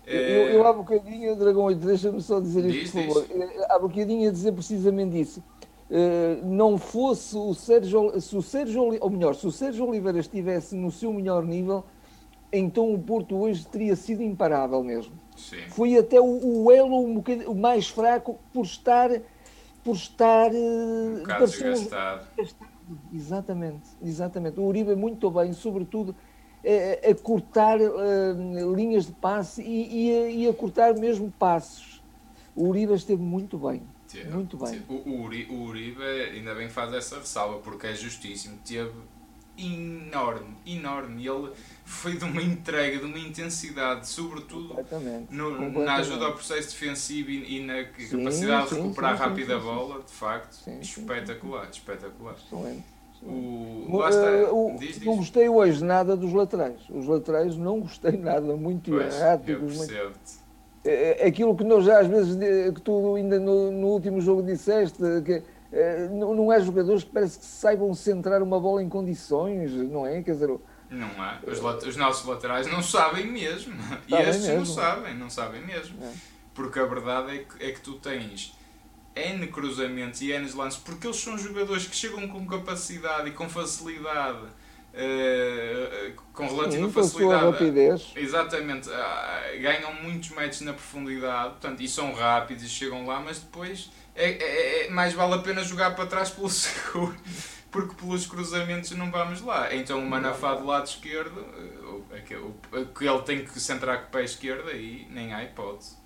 Eu, 0.06 0.20
eu 0.20 0.66
há 0.66 0.72
bocadinho, 0.72 1.34
Dragão 1.34 1.64
8, 1.64 1.84
deixa-me 1.84 2.22
só 2.22 2.38
dizer 2.38 2.64
isto, 2.66 2.92
por 2.92 3.24
favor. 3.24 3.26
Há 3.68 3.76
bocadinho 3.76 4.28
a 4.28 4.32
dizer 4.32 4.52
precisamente 4.52 5.20
isso. 5.20 5.42
Não 6.44 6.78
fosse 6.78 7.36
o 7.36 7.52
Sérgio, 7.54 8.20
se 8.20 8.36
o 8.36 8.40
Sérgio, 8.40 8.96
ou 9.00 9.10
melhor, 9.10 9.34
se 9.34 9.44
o 9.48 9.50
Sérgio 9.50 9.84
Oliveira 9.84 10.20
estivesse 10.20 10.76
no 10.76 10.92
seu 10.92 11.12
melhor 11.12 11.44
nível, 11.44 11.84
então 12.52 12.92
o 12.92 12.98
Porto 12.98 13.36
hoje 13.36 13.66
teria 13.66 13.96
sido 13.96 14.22
imparável 14.22 14.82
mesmo. 14.82 15.12
Sim. 15.36 15.62
Foi 15.68 15.96
até 15.96 16.20
o, 16.20 16.64
o 16.64 16.72
elo 16.72 16.98
um 16.98 17.22
o 17.46 17.54
mais 17.54 17.88
fraco 17.88 18.38
por 18.52 18.64
estar 18.64 19.10
por 19.84 19.94
estar 19.94 20.50
um 20.52 21.18
bocado 21.20 21.46
desgastado. 21.46 22.26
Exatamente, 23.12 23.88
exatamente. 24.02 24.58
O 24.58 24.64
Uribe 24.64 24.96
muito 24.96 25.30
bem, 25.30 25.52
sobretudo 25.52 26.14
a, 26.64 27.10
a 27.10 27.14
cortar 27.14 27.78
uh, 27.80 28.74
linhas 28.74 29.06
de 29.06 29.12
passe 29.12 29.62
e, 29.62 30.08
e, 30.08 30.18
a, 30.18 30.30
e 30.30 30.48
a 30.48 30.52
cortar 30.52 30.94
mesmo 30.94 31.32
passos. 31.38 32.02
O 32.54 32.68
Uribe 32.68 32.94
esteve 32.94 33.22
muito 33.22 33.58
bem. 33.58 33.82
Muito 34.32 34.56
bem. 34.56 34.82
O, 34.88 34.94
o, 34.94 35.22
Uribe, 35.24 35.52
o 35.52 35.62
Uribe 35.64 36.02
ainda 36.02 36.54
bem 36.54 36.68
faz 36.68 36.92
essa 36.94 37.18
ressalva, 37.18 37.58
porque 37.58 37.86
é 37.86 37.94
justíssimo. 37.94 38.58
Teve 38.64 38.92
enorme, 39.58 40.56
enorme. 40.66 41.26
Ele 41.26 41.52
foi 41.84 42.16
de 42.16 42.24
uma 42.24 42.42
entrega, 42.42 42.98
de 42.98 43.04
uma 43.04 43.18
intensidade, 43.18 44.08
sobretudo 44.08 44.76
no, 45.30 45.84
na 45.84 45.96
ajuda 45.96 46.26
ao 46.26 46.32
processo 46.32 46.70
defensivo 46.70 47.30
e, 47.30 47.58
e 47.58 47.64
na 47.64 47.84
sim, 47.98 48.18
capacidade 48.18 48.68
sim, 48.68 48.74
de 48.74 48.80
recuperar 48.82 49.16
sim, 49.16 49.22
rápido 49.24 49.54
a 49.54 49.58
bola, 49.58 50.02
de 50.02 50.12
facto, 50.12 50.70
espetacular, 50.80 51.68
espetacular. 51.70 52.34
Excelente. 52.34 52.96
O, 53.22 54.06
está, 54.08 54.52
o, 54.52 54.76
diz, 54.78 54.96
diz. 54.96 55.04
Não 55.04 55.16
gostei 55.16 55.48
hoje 55.48 55.82
nada 55.82 56.16
dos 56.16 56.32
laterais. 56.32 56.80
Os 56.90 57.06
laterais 57.06 57.56
não 57.56 57.80
gostei 57.80 58.16
nada, 58.16 58.54
muito 58.56 58.90
pois, 58.90 59.14
erráticos. 59.14 59.76
Muito... 59.76 59.94
É, 60.84 61.24
é 61.24 61.26
aquilo 61.26 61.56
que 61.56 61.64
nós 61.64 61.84
já 61.84 62.00
às 62.00 62.06
vezes, 62.06 62.36
que 62.72 62.80
tu 62.80 63.16
ainda 63.16 63.40
no, 63.40 63.72
no 63.72 63.88
último 63.88 64.20
jogo 64.20 64.42
disseste, 64.42 64.98
que 65.24 65.42
não 66.10 66.50
há 66.50 66.58
jogadores 66.58 67.04
que 67.04 67.10
parece 67.10 67.38
que 67.38 67.44
saibam 67.44 67.92
centrar 67.94 68.42
uma 68.42 68.60
bola 68.60 68.82
em 68.82 68.88
condições, 68.88 69.72
não 69.72 70.06
é? 70.06 70.22
Quer 70.22 70.32
dizer, 70.32 70.48
não 70.90 71.22
há. 71.22 71.40
Os, 71.46 71.84
os 71.84 71.96
nossos 71.96 72.26
laterais 72.26 72.66
não 72.66 72.82
sabem 72.82 73.26
mesmo. 73.26 73.74
E 74.08 74.14
estes 74.14 74.46
mesmo. 74.46 74.58
não 74.58 74.66
sabem, 74.66 75.14
não 75.16 75.30
sabem 75.30 75.66
mesmo. 75.66 76.02
É. 76.02 76.12
Porque 76.54 76.78
a 76.78 76.84
verdade 76.84 77.36
é 77.36 77.38
que, 77.38 77.64
é 77.64 77.72
que 77.72 77.80
tu 77.80 77.94
tens 77.94 78.56
N 79.14 79.46
cruzamentos 79.48 80.20
e 80.22 80.30
N 80.32 80.50
lances, 80.52 80.78
porque 80.78 81.06
eles 81.06 81.16
são 81.16 81.36
jogadores 81.36 81.86
que 81.86 81.96
chegam 81.96 82.28
com 82.28 82.46
capacidade 82.46 83.28
e 83.28 83.32
com 83.32 83.48
facilidade 83.48 84.46
Uh, 84.96 86.14
com 86.32 86.46
relativa 86.46 86.86
Sim, 86.86 86.90
facilidade. 86.90 87.44
rapidez. 87.44 88.12
Exatamente. 88.16 88.88
Uh, 88.88 89.60
ganham 89.60 89.92
muitos 89.92 90.30
metros 90.30 90.62
na 90.62 90.72
profundidade 90.72 91.50
portanto, 91.50 91.82
e 91.82 91.88
são 91.88 92.14
rápidos 92.14 92.64
e 92.64 92.68
chegam 92.70 93.04
lá, 93.04 93.20
mas 93.20 93.38
depois 93.38 93.90
é, 94.16 94.30
é, 94.30 94.86
é, 94.86 94.90
mais 94.90 95.12
vale 95.12 95.34
a 95.34 95.38
pena 95.38 95.62
jogar 95.62 95.94
para 95.94 96.06
trás 96.06 96.30
pelo 96.30 96.48
seguro, 96.48 97.14
porque 97.70 97.94
pelos 97.94 98.26
cruzamentos 98.26 98.90
não 98.92 99.10
vamos 99.10 99.40
lá. 99.42 99.74
Então 99.74 99.98
o 99.98 100.06
Manafá 100.06 100.54
do 100.54 100.66
lado 100.66 100.86
esquerdo, 100.86 101.40
uh, 101.40 102.86
que 102.94 103.04
ele 103.06 103.22
tem 103.22 103.44
que 103.44 103.60
centrar 103.60 104.02
com 104.02 104.08
o 104.08 104.10
pé 104.10 104.24
esquerdo, 104.24 104.68
aí 104.68 105.06
nem 105.10 105.32
há 105.32 105.44
hipótese. 105.44 105.96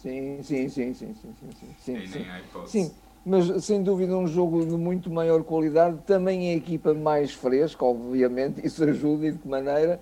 Sim, 0.00 0.42
sim, 0.42 0.68
sim, 0.68 0.92
sim, 0.92 1.14
sim, 1.14 1.34
sim, 1.40 1.74
sim. 1.80 1.96
Aí 1.96 2.08
nem 2.08 2.30
há 2.30 2.40
hipótese. 2.40 2.72
Sim 2.72 2.94
mas 3.24 3.64
sem 3.64 3.82
dúvida 3.82 4.16
um 4.16 4.26
jogo 4.26 4.66
de 4.66 4.76
muito 4.76 5.10
maior 5.10 5.42
qualidade. 5.42 5.98
Também 6.06 6.50
a 6.50 6.54
equipa 6.56 6.92
mais 6.92 7.32
fresca, 7.32 7.84
obviamente, 7.84 8.60
isso 8.66 8.84
ajuda 8.84 9.26
e 9.26 9.32
de 9.32 9.38
que 9.38 9.48
maneira. 9.48 9.98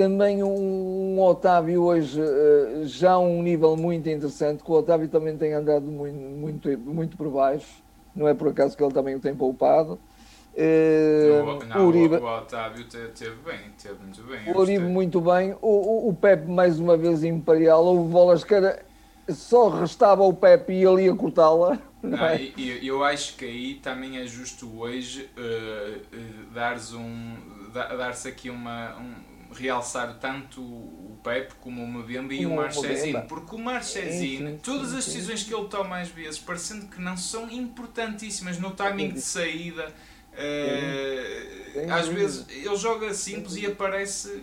Também 0.00 0.42
um, 0.42 1.18
um 1.18 1.20
Otávio 1.20 1.82
hoje 1.82 2.18
uh, 2.18 2.86
já 2.86 3.18
um 3.18 3.42
nível 3.42 3.76
muito 3.76 4.08
interessante, 4.08 4.64
que 4.64 4.70
o 4.70 4.74
Otávio 4.74 5.08
também 5.08 5.36
tem 5.36 5.52
andado 5.52 5.84
muito, 5.84 6.18
muito, 6.18 6.78
muito 6.78 7.16
por 7.18 7.28
baixo, 7.28 7.68
não 8.16 8.26
é 8.26 8.32
por 8.32 8.48
acaso 8.48 8.74
que 8.74 8.82
ele 8.82 8.94
também 8.94 9.14
o 9.14 9.20
tem 9.20 9.34
poupado. 9.34 10.00
Uh, 10.54 11.66
não, 11.66 11.84
o, 11.84 11.88
Uribe, 11.88 12.14
o, 12.14 12.24
Otávio 12.24 12.86
teve 12.88 13.36
bem, 13.44 13.60
teve 13.76 14.02
muito 14.02 14.22
bem. 14.22 14.54
O 14.54 14.58
Uribe 14.58 14.86
muito 14.86 15.20
bem, 15.20 15.54
o, 15.60 15.68
o, 15.68 16.08
o 16.08 16.14
Pepe 16.14 16.50
mais 16.50 16.80
uma 16.80 16.96
vez 16.96 17.22
imperial, 17.22 17.84
houve 17.84 18.10
bolas 18.10 18.42
que 18.42 18.54
era, 18.54 18.82
só 19.28 19.68
restava 19.68 20.22
o 20.22 20.32
Pepe 20.32 20.72
e 20.72 20.82
ele 20.82 21.04
ia 21.04 21.14
cortá-la 21.14 21.78
é? 22.02 22.50
eu, 22.58 22.76
eu 22.82 23.04
acho 23.04 23.36
que 23.36 23.44
aí 23.44 23.74
também 23.74 24.16
é 24.16 24.26
justo 24.26 24.80
hoje 24.80 25.28
uh, 25.36 25.98
uh, 25.98 26.54
dar-se 26.54 26.96
um, 26.96 27.36
dar 27.70 28.10
aqui 28.26 28.48
uma. 28.48 28.96
Um, 28.98 29.29
realçar 29.52 30.18
tanto 30.18 30.60
o 30.60 31.18
Pepe 31.22 31.54
como 31.60 31.82
o 31.82 31.86
Mbemba 31.86 32.34
e 32.34 32.46
o 32.46 32.54
Marchesino, 32.54 33.22
porque 33.22 33.54
o 33.54 33.58
Marchesino, 33.58 34.58
todas 34.62 34.94
as 34.94 35.04
decisões 35.04 35.42
que 35.42 35.54
ele 35.54 35.68
toma 35.68 36.00
às 36.00 36.08
vezes, 36.08 36.38
parecendo 36.38 36.86
que 36.86 37.00
não 37.00 37.16
são 37.16 37.50
importantíssimas 37.50 38.58
no 38.58 38.70
timing 38.70 39.10
de 39.10 39.20
saída, 39.20 39.88
uh, 40.32 41.92
às 41.92 42.08
vezes 42.08 42.46
ele 42.48 42.76
joga 42.76 43.12
simples 43.12 43.56
e 43.56 43.66
aparece 43.66 44.42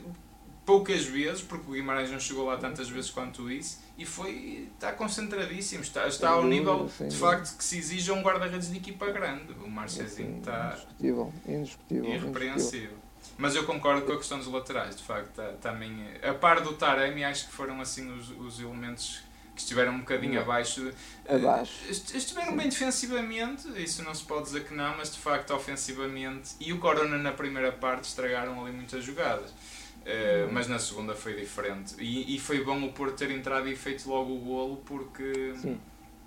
poucas 0.66 1.06
vezes, 1.06 1.42
porque 1.42 1.72
o 1.72 1.74
Guimarães 1.74 2.12
não 2.12 2.20
chegou 2.20 2.46
lá 2.46 2.58
tantas 2.58 2.90
vezes 2.90 3.10
quanto 3.10 3.50
isso, 3.50 3.80
e 3.98 4.06
foi, 4.06 4.70
está 4.74 4.92
concentradíssimo, 4.92 5.82
está, 5.82 6.06
está 6.08 6.30
ao 6.32 6.44
nível 6.44 6.90
de 7.08 7.16
facto 7.16 7.58
que 7.58 7.64
se 7.64 7.78
exige 7.78 8.12
um 8.12 8.22
guarda-redes 8.22 8.70
de 8.70 8.78
equipa 8.78 9.10
grande. 9.10 9.54
O 9.64 9.70
Marcezinho 9.70 10.40
está 10.40 10.74
indiscutível, 10.74 11.34
indiscutível, 11.48 12.14
irrepreensível. 12.14 13.07
Mas 13.38 13.56
eu 13.56 13.64
concordo 13.66 14.02
com 14.02 14.14
a 14.14 14.18
questão 14.18 14.40
dos 14.40 14.48
laterais, 14.48 14.96
de 14.96 15.04
facto, 15.04 15.36
tá, 15.36 15.54
também, 15.62 15.96
a 16.24 16.34
par 16.34 16.62
do 16.62 16.74
Taremi, 16.74 17.24
acho 17.24 17.46
que 17.48 17.54
foram 17.54 17.80
assim 17.80 18.12
os, 18.12 18.32
os 18.32 18.60
elementos 18.60 19.22
que 19.58 19.62
estiveram 19.62 19.94
um 19.94 20.00
bocadinho 20.00 20.40
abaixo. 20.40 20.92
abaixo. 21.28 21.74
Estiveram 21.90 22.52
Sim. 22.52 22.58
bem 22.58 22.70
defensivamente, 22.70 23.68
isso 23.82 24.04
não 24.04 24.14
se 24.14 24.24
pode 24.24 24.44
dizer 24.44 24.66
que 24.66 24.74
não, 24.74 24.96
mas 24.98 25.12
de 25.12 25.20
facto 25.20 25.52
ofensivamente. 25.54 26.52
E 26.60 26.72
o 26.72 26.80
Corona 26.80 27.18
na 27.18 27.32
primeira 27.32 27.72
parte 27.72 28.06
estragaram 28.06 28.64
ali 28.64 28.72
muitas 28.72 29.04
jogadas. 29.04 29.50
Uh, 29.50 30.48
mas 30.54 30.70
na 30.70 30.80
segunda 30.80 31.14
foi 31.14 31.34
diferente. 31.34 31.96
E, 32.00 32.36
e, 32.36 32.40
foi 32.40 32.64
bom 32.64 32.82
o 32.82 32.94
Porto 32.94 33.18
ter 33.18 33.30
entrado 33.30 33.68
e 33.68 33.76
feito 33.76 34.08
logo 34.08 34.36
o 34.36 34.40
golo 34.40 34.78
porque. 34.86 35.54
Sim. 35.58 35.78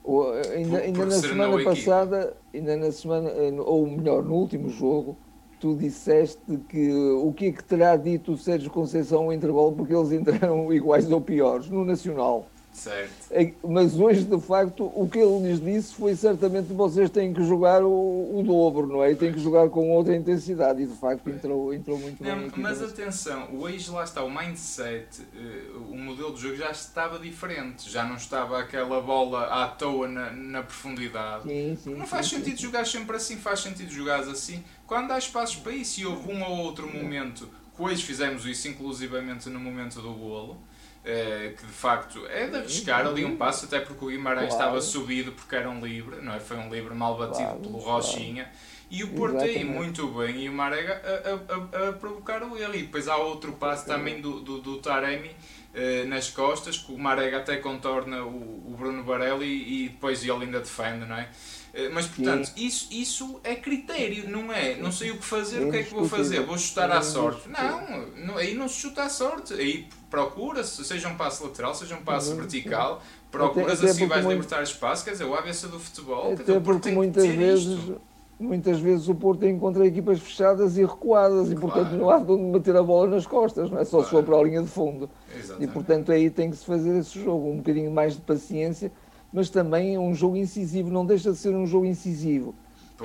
O, 0.04 0.32
ainda, 0.32 0.78
por, 0.78 0.82
ainda 0.82 1.06
na 1.06 1.10
semana 1.12 1.64
passada, 1.64 2.36
ainda 2.52 2.76
na 2.76 2.92
semana, 2.92 3.30
eh, 3.30 3.52
ou 3.58 3.86
melhor, 3.86 4.22
no 4.22 4.34
último 4.34 4.68
jogo, 4.68 5.16
tu 5.60 5.76
disseste 5.76 6.56
que 6.68 6.90
o 6.90 7.32
que 7.32 7.46
é 7.46 7.52
que 7.52 7.62
terá 7.62 7.94
dito 7.94 8.32
o 8.32 8.36
Sérgio 8.36 8.70
Conceição 8.70 9.26
no 9.26 9.32
intervalo 9.32 9.72
porque 9.72 9.94
eles 9.94 10.10
entraram 10.10 10.72
iguais 10.72 11.10
ou 11.12 11.20
piores 11.20 11.68
no 11.68 11.84
Nacional. 11.84 12.46
Certo. 12.72 13.12
É, 13.30 13.52
mas 13.62 13.98
hoje, 13.98 14.24
de 14.24 14.40
facto, 14.40 14.90
o 14.94 15.08
que 15.08 15.18
ele 15.18 15.48
lhes 15.48 15.60
disse 15.60 15.94
foi 15.94 16.14
certamente 16.14 16.72
vocês 16.72 17.10
têm 17.10 17.34
que 17.34 17.44
jogar 17.44 17.82
o, 17.82 18.38
o 18.38 18.42
dobro, 18.42 18.86
não 18.86 19.04
é? 19.04 19.12
E 19.12 19.16
têm 19.16 19.32
que 19.32 19.40
jogar 19.40 19.68
com 19.68 19.90
outra 19.90 20.16
intensidade. 20.16 20.82
E 20.82 20.86
de 20.86 20.96
facto 20.96 21.28
entrou, 21.28 21.74
entrou 21.74 21.98
muito 21.98 22.22
não, 22.22 22.48
bem. 22.48 22.52
Mas 22.56 22.82
atenção, 22.82 23.48
hoje 23.58 23.90
lá 23.90 24.04
está, 24.04 24.22
o 24.22 24.30
mindset, 24.30 25.20
uh, 25.20 25.92
o 25.92 25.96
modelo 25.96 26.32
de 26.32 26.40
jogo 26.40 26.56
já 26.56 26.70
estava 26.70 27.18
diferente. 27.18 27.90
Já 27.90 28.04
não 28.04 28.16
estava 28.16 28.58
aquela 28.58 29.00
bola 29.00 29.44
à 29.46 29.68
toa 29.68 30.08
na, 30.08 30.30
na 30.30 30.62
profundidade. 30.62 31.42
Sim, 31.42 31.76
sim, 31.82 31.94
não 31.94 32.06
faz 32.06 32.28
sim, 32.28 32.36
sentido 32.36 32.56
sim. 32.56 32.62
jogar 32.62 32.86
sempre 32.86 33.16
assim, 33.16 33.36
faz 33.36 33.60
sentido 33.60 33.90
jogar 33.90 34.20
assim. 34.20 34.64
Quando 34.86 35.10
há 35.10 35.18
espaços 35.18 35.56
para 35.56 35.72
isso, 35.72 36.00
e 36.00 36.06
houve 36.06 36.32
um 36.32 36.42
ou 36.42 36.58
outro 36.58 36.90
momento, 36.90 37.48
que 37.76 37.82
hoje 37.82 38.02
fizemos 38.02 38.46
isso 38.46 38.68
inclusivamente 38.68 39.48
no 39.50 39.60
momento 39.60 40.00
do 40.00 40.12
golo 40.14 40.69
Uh, 41.00 41.56
que 41.56 41.64
de 41.66 41.72
facto 41.72 42.26
é 42.26 42.46
de 42.46 42.56
arriscar 42.56 43.06
ali 43.06 43.24
um 43.24 43.34
passo, 43.34 43.64
até 43.64 43.80
porque 43.80 44.04
o 44.04 44.08
Guimarães 44.08 44.50
claro. 44.50 44.62
estava 44.62 44.80
subido 44.82 45.32
porque 45.32 45.56
era 45.56 45.70
um 45.70 45.82
livre, 45.82 46.20
não 46.20 46.34
é? 46.34 46.40
Foi 46.40 46.58
um 46.58 46.68
livre 46.68 46.94
mal 46.94 47.16
batido 47.16 47.42
claro, 47.42 47.60
pelo 47.60 47.78
Rochinha. 47.78 48.44
Claro. 48.44 48.58
E 48.90 49.04
o 49.04 49.08
Porto 49.08 49.38
aí 49.38 49.64
muito 49.64 50.08
bem 50.08 50.44
e 50.44 50.48
o 50.48 50.52
Marega 50.52 51.00
a, 51.04 51.84
a, 51.84 51.88
a, 51.88 51.92
provocar 51.92 52.42
o 52.42 52.58
erro. 52.58 52.74
E 52.74 52.82
depois 52.82 53.06
há 53.06 53.16
outro 53.16 53.52
passo 53.52 53.86
também 53.86 54.20
do, 54.20 54.40
do, 54.40 54.58
do 54.58 54.78
Taremi 54.78 55.30
uh, 55.30 56.08
nas 56.08 56.28
costas, 56.28 56.76
que 56.76 56.92
o 56.92 56.98
Marega 56.98 57.38
até 57.38 57.56
contorna 57.58 58.24
o, 58.24 58.28
o 58.28 58.74
Bruno 58.76 59.04
Barelli 59.04 59.46
e, 59.84 59.88
depois 59.90 60.24
ele 60.24 60.44
ainda 60.44 60.58
defende, 60.58 61.06
não 61.06 61.16
é? 61.16 61.28
Eh, 61.72 61.88
mas 61.88 62.06
portanto, 62.06 62.50
isso, 62.56 62.88
isso 62.90 63.40
é 63.44 63.54
critério, 63.54 64.28
não 64.28 64.52
é? 64.52 64.74
Não 64.74 64.90
sei 64.90 65.12
o 65.12 65.18
que 65.18 65.24
fazer, 65.24 65.64
o 65.64 65.70
que 65.70 65.78
é 65.78 65.82
que 65.84 65.94
vou 65.94 66.08
fazer? 66.08 66.40
Vou 66.40 66.58
chutar 66.58 66.90
à 66.90 67.00
sorte? 67.00 67.48
Não, 67.48 68.08
não 68.16 68.36
aí 68.36 68.54
não 68.54 68.68
se 68.68 68.80
chuta 68.80 69.04
à 69.04 69.08
sorte. 69.08 69.54
Aí 69.54 69.86
procura-se, 70.10 70.84
seja 70.84 71.08
um 71.08 71.16
passo 71.16 71.44
lateral, 71.44 71.72
seja 71.74 71.94
um 71.94 72.02
passo 72.02 72.34
vertical, 72.34 73.00
procuras 73.30 73.84
assim 73.84 74.06
vais 74.06 74.26
libertar 74.26 74.62
espaço, 74.62 75.04
quer 75.04 75.12
dizer, 75.12 75.24
o 75.24 75.34
ABC 75.34 75.68
do 75.68 75.78
futebol. 75.78 76.32
Até 76.32 76.42
dizer, 76.42 76.60
porque 76.60 76.90
muitas 76.90 77.26
vezes. 77.26 77.78
Isto. 77.78 78.09
Muitas 78.40 78.80
vezes 78.80 79.06
o 79.08 79.14
Porto 79.14 79.46
encontra 79.46 79.86
equipas 79.86 80.18
fechadas 80.18 80.78
e 80.78 80.84
recuadas 80.84 81.48
claro. 81.48 81.52
e 81.52 81.60
portanto 81.60 81.92
não 81.92 82.08
há 82.08 82.18
de 82.18 82.32
onde 82.32 82.42
meter 82.42 82.74
a 82.74 82.82
bola 82.82 83.08
nas 83.08 83.26
costas, 83.26 83.70
não 83.70 83.78
é 83.78 83.84
só 83.84 83.98
claro. 83.98 84.04
se 84.04 84.10
for 84.10 84.24
para 84.24 84.36
a 84.36 84.42
linha 84.42 84.62
de 84.62 84.68
fundo. 84.68 85.10
Exatamente. 85.36 85.70
E 85.70 85.72
portanto 85.72 86.10
aí 86.10 86.30
tem 86.30 86.50
que 86.50 86.56
se 86.56 86.64
fazer 86.64 86.96
esse 86.98 87.22
jogo, 87.22 87.50
um 87.50 87.58
bocadinho 87.58 87.90
mais 87.90 88.14
de 88.14 88.22
paciência 88.22 88.90
mas 89.32 89.48
também 89.48 89.94
é 89.94 89.98
um 89.98 90.14
jogo 90.14 90.36
incisivo, 90.36 90.90
não 90.90 91.06
deixa 91.06 91.30
de 91.30 91.38
ser 91.38 91.54
um 91.54 91.66
jogo 91.66 91.86
incisivo. 91.86 92.54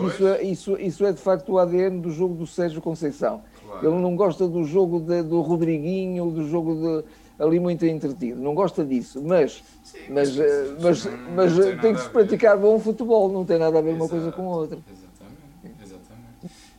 Isso 0.07 0.27
é, 0.27 0.43
isso, 0.43 0.77
isso 0.77 1.05
é 1.05 1.13
de 1.13 1.21
facto 1.21 1.53
o 1.53 1.57
ADN 1.57 2.01
do 2.01 2.11
jogo 2.11 2.33
do 2.33 2.45
Sérgio 2.45 2.81
Conceição. 2.81 3.41
Claro. 3.65 3.87
Ele 3.87 4.01
não 4.01 4.15
gosta 4.15 4.45
do 4.45 4.65
jogo 4.65 4.99
de, 4.99 5.23
do 5.23 5.39
Rodriguinho, 5.39 6.31
do 6.31 6.45
jogo 6.49 6.75
de, 6.75 7.05
ali 7.41 7.61
muito 7.61 7.85
entretido, 7.85 8.41
não 8.41 8.53
gosta 8.53 8.83
disso, 8.83 9.21
mas, 9.23 9.63
Sim, 9.83 9.99
mas, 10.09 10.35
mas, 10.35 10.81
mas, 10.81 11.05
não, 11.05 11.17
mas 11.33 11.57
não 11.57 11.77
tem, 11.77 11.93
que 11.93 12.01
se 12.01 12.09
praticar 12.09 12.57
bom 12.57 12.77
futebol, 12.77 13.31
não 13.31 13.45
tem 13.45 13.57
nada 13.57 13.79
a 13.79 13.81
ver 13.81 13.91
Exato. 13.91 14.03
uma 14.03 14.09
coisa 14.09 14.31
com 14.33 14.41
a 14.51 14.55
outra. 14.57 14.77
Exatamente. 14.77 15.04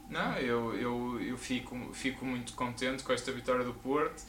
Não, 0.09 0.37
eu, 0.39 0.75
eu, 0.79 1.21
eu 1.21 1.37
fico, 1.37 1.77
fico 1.93 2.25
muito 2.25 2.53
contente 2.55 3.03
com 3.03 3.13
esta 3.13 3.33
vitória 3.33 3.65
do 3.65 3.75
Porto 3.75 4.23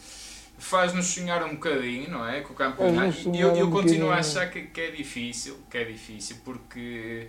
faz-nos 0.58 1.06
sonhar 1.06 1.44
um 1.46 1.52
bocadinho, 1.52 2.10
não 2.10 2.28
é? 2.28 2.42
Com 2.42 2.54
o 2.54 2.56
campeonato. 2.56 3.30
Eu, 3.34 3.56
eu 3.56 3.70
continuo 3.70 4.10
a 4.10 4.16
achar 4.16 4.50
que, 4.50 4.64
que, 4.64 4.82
é 4.82 4.92
difícil, 4.92 5.58
que 5.70 5.78
é 5.78 5.84
difícil, 5.84 6.38
porque 6.44 7.28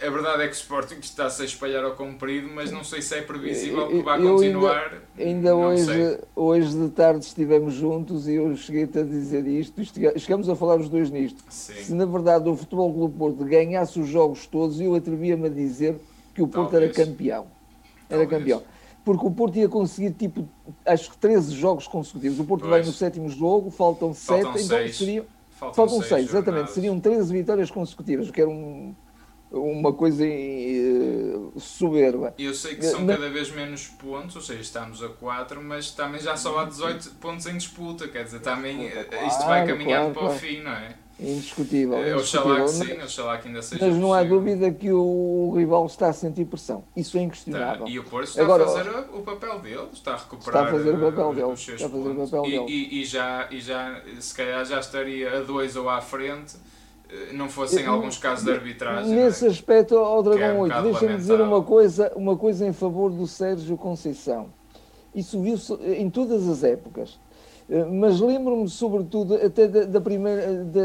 a 0.00 0.10
verdade 0.10 0.42
é 0.42 0.46
que 0.46 0.52
o 0.52 0.56
Sporting 0.56 0.98
está-se 1.00 1.42
a 1.42 1.44
espalhar 1.44 1.84
ao 1.84 1.92
comprido, 1.92 2.48
mas 2.52 2.70
não 2.70 2.84
sei 2.84 3.02
se 3.02 3.16
é 3.16 3.22
previsível 3.22 3.88
que 3.88 4.02
vá 4.02 4.18
continuar. 4.18 5.02
Ainda, 5.18 5.50
ainda 5.50 5.56
hoje, 5.56 6.18
hoje 6.34 6.76
de 6.76 6.90
tarde 6.90 7.24
estivemos 7.24 7.74
juntos 7.74 8.28
e 8.28 8.34
eu 8.34 8.56
cheguei-te 8.56 8.98
a 8.98 9.02
dizer 9.02 9.46
isto, 9.46 9.80
chegamos 10.18 10.48
a 10.48 10.56
falar 10.56 10.76
os 10.76 10.88
dois 10.88 11.10
nisto. 11.10 11.42
Sim. 11.48 11.74
Se 11.74 11.94
na 11.94 12.06
verdade 12.06 12.48
o 12.48 12.56
Futebol 12.56 12.92
Clube 12.92 13.18
Porto 13.18 13.44
ganhasse 13.44 13.98
os 13.98 14.08
jogos 14.08 14.46
todos, 14.46 14.80
eu 14.80 14.94
atrevia-me 14.94 15.46
a 15.46 15.50
dizer 15.50 15.96
que 16.34 16.42
o 16.42 16.48
Porto 16.48 16.72
Talvez. 16.72 16.96
era 16.98 17.06
campeão. 17.06 17.53
Era 18.08 18.26
campeão 18.26 18.62
porque 19.04 19.26
o 19.26 19.30
Porto 19.30 19.56
ia 19.58 19.68
conseguir, 19.68 20.12
tipo, 20.12 20.48
acho 20.86 21.10
que 21.10 21.18
13 21.18 21.54
jogos 21.54 21.86
consecutivos. 21.86 22.40
O 22.40 22.44
Porto 22.44 22.62
pois. 22.62 22.70
vai 22.70 22.82
no 22.82 22.90
sétimo 22.90 23.28
jogo, 23.28 23.70
faltam 23.70 24.14
7, 24.14 24.40
então 24.40 24.58
seis. 24.58 24.96
seriam. 24.96 25.26
Faltam, 25.50 25.88
faltam 25.88 26.02
6, 26.02 26.28
exatamente. 26.30 26.70
Seriam 26.72 26.98
13 26.98 27.32
vitórias 27.32 27.70
consecutivas, 27.70 28.28
o 28.28 28.32
que 28.32 28.40
era 28.40 28.50
um, 28.50 28.94
uma 29.54 29.92
coisa 29.92 30.24
uh, 30.24 31.52
soberba. 31.58 32.34
Eu 32.38 32.54
sei 32.54 32.76
que 32.76 32.84
são 32.84 33.06
cada 33.06 33.28
vez 33.30 33.50
menos 33.50 33.86
pontos, 33.86 34.36
ou 34.36 34.42
seja, 34.42 34.60
estamos 34.60 35.02
a 35.02 35.08
4, 35.08 35.62
mas 35.62 35.90
também 35.90 36.20
já 36.20 36.36
só 36.36 36.58
há 36.58 36.64
18 36.64 37.10
pontos 37.20 37.46
em 37.46 37.56
disputa, 37.56 38.08
quer 38.08 38.24
dizer, 38.24 38.40
também 38.40 38.90
claro, 38.90 39.26
isto 39.26 39.44
vai 39.44 39.66
caminhando 39.66 40.12
claro, 40.12 40.12
para 40.12 40.22
claro. 40.22 40.36
o 40.36 40.38
fim, 40.38 40.60
não 40.60 40.72
é? 40.72 40.96
Indiscutível. 41.18 41.96
É, 41.98 42.16
oxalá 42.16 42.62
que 42.62 42.68
sim, 42.68 43.00
oxalá 43.00 43.38
que 43.38 43.46
ainda 43.46 43.62
seja 43.62 43.86
Mas 43.86 43.96
não 43.96 44.12
há 44.12 44.24
dúvida 44.24 44.70
que 44.72 44.90
o 44.90 45.54
rival 45.56 45.86
está 45.86 46.08
a 46.08 46.12
sentir 46.12 46.44
pressão. 46.44 46.84
Isso 46.96 47.16
é 47.16 47.22
inquestionável. 47.22 47.84
Tá. 47.84 47.90
E 47.90 47.98
o 48.00 48.04
Porto 48.04 48.28
está 48.28 48.42
Agora, 48.42 48.64
a 48.64 48.66
fazer 48.66 48.90
o 49.12 49.22
papel 49.22 49.60
dele, 49.60 49.88
está 49.92 50.14
a 50.14 50.16
recuperar 50.16 50.64
está 50.64 50.76
a 50.76 50.78
fazer 50.78 50.90
o 50.90 51.00
papel 51.00 51.30
eh, 51.30 51.34
dele, 51.34 51.52
os 51.52 51.64
seus 51.64 51.80
está 51.80 51.86
a 51.86 51.90
fazer 51.90 52.10
o 52.10 52.28
papel 52.28 52.46
e, 52.46 52.50
dele. 52.50 52.64
E, 52.68 53.00
e, 53.00 53.04
já, 53.04 53.48
e 53.48 53.60
já, 53.60 54.02
se 54.18 54.34
calhar 54.34 54.64
já 54.64 54.80
estaria 54.80 55.38
a 55.38 55.40
dois 55.40 55.76
ou 55.76 55.88
à 55.88 56.00
frente, 56.00 56.56
eh, 56.56 56.58
não 57.32 57.48
fossem 57.48 57.86
alguns 57.86 58.18
casos 58.18 58.44
de 58.44 58.52
arbitragem. 58.52 59.14
Nesse 59.14 59.46
é? 59.46 59.48
aspecto, 59.48 59.96
ao 59.96 60.22
Dragão 60.22 60.48
é 60.48 60.52
um 60.52 60.58
8, 60.60 60.82
deixa-me 60.82 61.16
dizer 61.16 61.40
uma 61.40 61.62
coisa, 61.62 62.12
uma 62.14 62.36
coisa 62.36 62.66
em 62.66 62.72
favor 62.72 63.10
do 63.10 63.26
Sérgio 63.26 63.76
Conceição. 63.76 64.52
Isso 65.14 65.40
viu-se 65.40 65.72
em 65.74 66.10
todas 66.10 66.48
as 66.48 66.64
épocas 66.64 67.18
eh, 67.68 67.84
mas 67.84 68.20
lembro-me 68.20 68.68
sobretudo 68.68 69.36
até 69.36 69.66
da, 69.66 69.84
da 69.84 70.00
primeira 70.00 70.64
da, 70.64 70.80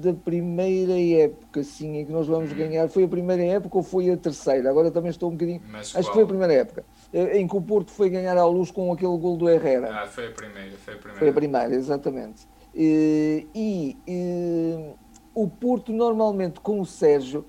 da, 0.00 0.14
primeira 0.14 0.98
época 1.22 1.62
sim, 1.62 1.98
em 1.98 2.06
que 2.06 2.12
nós 2.12 2.26
vamos 2.26 2.50
ganhar 2.54 2.88
foi 2.88 3.04
a 3.04 3.08
primeira 3.08 3.42
época 3.42 3.76
ou 3.76 3.82
foi 3.82 4.10
a 4.10 4.16
terceira 4.16 4.70
agora 4.70 4.90
também 4.90 5.10
estou 5.10 5.28
um 5.28 5.32
bocadinho 5.32 5.60
mas 5.68 5.88
acho 5.88 5.92
qual? 5.92 6.04
que 6.04 6.12
foi 6.12 6.22
a 6.22 6.26
primeira 6.26 6.52
época 6.54 6.84
eh, 7.12 7.38
em 7.38 7.46
que 7.46 7.54
o 7.54 7.60
Porto 7.60 7.90
foi 7.90 8.08
ganhar 8.08 8.38
à 8.38 8.46
luz 8.46 8.70
com 8.70 8.90
aquele 8.90 9.18
gol 9.18 9.36
do 9.36 9.50
Herrera 9.50 10.02
ah, 10.02 10.06
foi 10.06 10.28
a 10.28 10.30
primeira 10.30 10.76
foi 10.78 10.94
a 10.94 10.96
primeira, 10.96 11.18
foi 11.18 11.28
a 11.28 11.32
primeira 11.32 11.74
exatamente 11.74 12.48
e, 12.80 13.46
e, 13.52 13.96
e 14.06 14.90
o 15.34 15.48
Porto 15.48 15.92
normalmente 15.92 16.60
com 16.60 16.80
o 16.80 16.86
Sérgio 16.86 17.44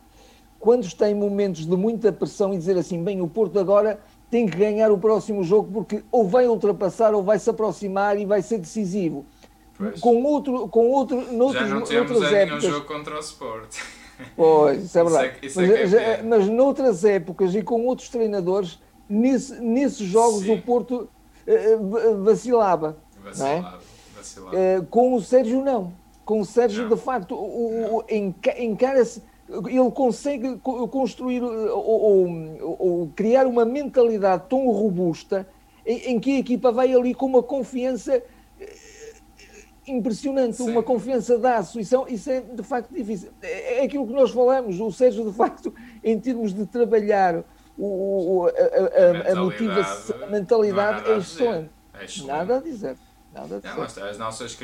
quando 0.59 0.83
está 0.83 1.09
em 1.09 1.13
momentos 1.13 1.65
de 1.65 1.77
muita 1.77 2.11
pressão 2.11 2.53
e 2.53 2.57
dizer 2.57 2.77
assim, 2.77 3.01
bem, 3.01 3.21
o 3.21 3.27
Porto 3.27 3.59
agora 3.59 3.99
tem 4.29 4.45
que 4.45 4.57
ganhar 4.57 4.91
o 4.91 4.97
próximo 4.97 5.43
jogo 5.43 5.71
porque 5.71 6.03
ou 6.11 6.27
vai 6.27 6.47
ultrapassar 6.47 7.13
ou 7.13 7.23
vai 7.23 7.37
se 7.39 7.49
aproximar 7.49 8.17
e 8.17 8.25
vai 8.25 8.41
ser 8.41 8.57
decisivo. 8.57 9.25
Pois. 9.77 9.99
Com 10.01 10.23
outro, 10.23 10.67
com 10.67 10.89
outro, 10.89 11.31
noutros, 11.31 11.69
já 11.69 11.75
não 11.75 11.83
temos 11.83 12.11
noutras 12.11 12.33
épocas. 12.33 12.63
jogo 12.63 12.85
contra 12.85 13.15
o 13.15 13.19
Sport. 13.19 13.75
Pois, 14.35 14.83
isso 14.83 14.99
é 14.99 15.03
verdade. 15.05 15.33
Isso 15.41 15.61
é, 15.61 15.83
isso 15.85 15.95
é 15.95 16.07
mas, 16.17 16.19
é 16.19 16.23
mas, 16.23 16.49
noutras 16.49 17.05
épocas 17.05 17.55
e 17.55 17.61
com 17.61 17.85
outros 17.85 18.09
treinadores, 18.09 18.77
nesse, 19.07 19.57
nesses 19.61 20.05
jogos 20.05 20.41
Sim. 20.41 20.55
o 20.55 20.61
Porto 20.61 21.09
vacilava. 22.21 22.97
Vacilava, 23.23 23.53
é? 23.53 23.61
vacilava. 23.61 23.88
Uh, 24.19 24.85
com 24.87 25.13
o 25.13 25.21
Sérgio 25.21 25.63
não. 25.63 25.93
Com 26.25 26.41
o 26.41 26.45
Sérgio, 26.45 26.83
não. 26.83 26.95
de 26.95 27.01
facto, 27.01 27.35
o, 27.35 27.97
o, 27.97 28.03
encara-se 28.09 29.21
ele 29.49 29.91
consegue 29.91 30.57
construir 30.57 31.43
ou, 31.43 31.71
ou, 31.73 32.77
ou, 32.79 33.11
criar 33.15 33.47
uma 33.47 33.65
mentalidade 33.65 34.43
tão 34.47 34.69
robusta 34.69 35.47
em, 35.85 36.11
em, 36.11 36.19
que 36.19 36.35
a 36.35 36.39
equipa 36.39 36.71
vai 36.71 36.93
ali 36.93 37.15
com 37.15 37.25
uma 37.25 37.41
confiança 37.41 38.21
eh, 38.59 38.75
impressionante, 39.87 40.57
Sim. 40.57 40.69
uma 40.69 40.83
confiança 40.83 41.37
de 41.39 41.47
aço. 41.47 41.79
Isso 41.79 41.95
é, 41.95 42.13
isso 42.13 42.29
é, 42.29 42.41
de 42.41 42.61
facto 42.61 42.93
difícil. 42.93 43.31
É, 43.41 43.79
é 43.79 43.83
aquilo 43.85 44.05
que 44.05 44.13
nós 44.13 44.29
falamos, 44.29 44.79
o 44.79 44.91
Sérgio, 44.91 45.25
de 45.25 45.35
facto, 45.35 45.73
em 46.03 46.19
termos 46.19 46.53
de 46.53 46.67
trabalhar 46.67 47.43
o, 47.75 48.45
a, 48.45 48.49
a, 48.49 49.29
a, 49.29 49.31
a, 49.31 49.43
motivação, 49.43 50.23
a 50.23 50.27
mentalidade 50.27 51.09
é 51.09 51.17
excelente. 51.17 51.69
É 51.93 52.03
É 52.03 52.27
Nada 52.27 52.57
a 52.57 52.61
dizer. 52.61 52.95
Nada 53.33 53.61
não, 53.63 53.77
mas 53.77 53.97
as 53.97 54.17
nossas 54.17 54.57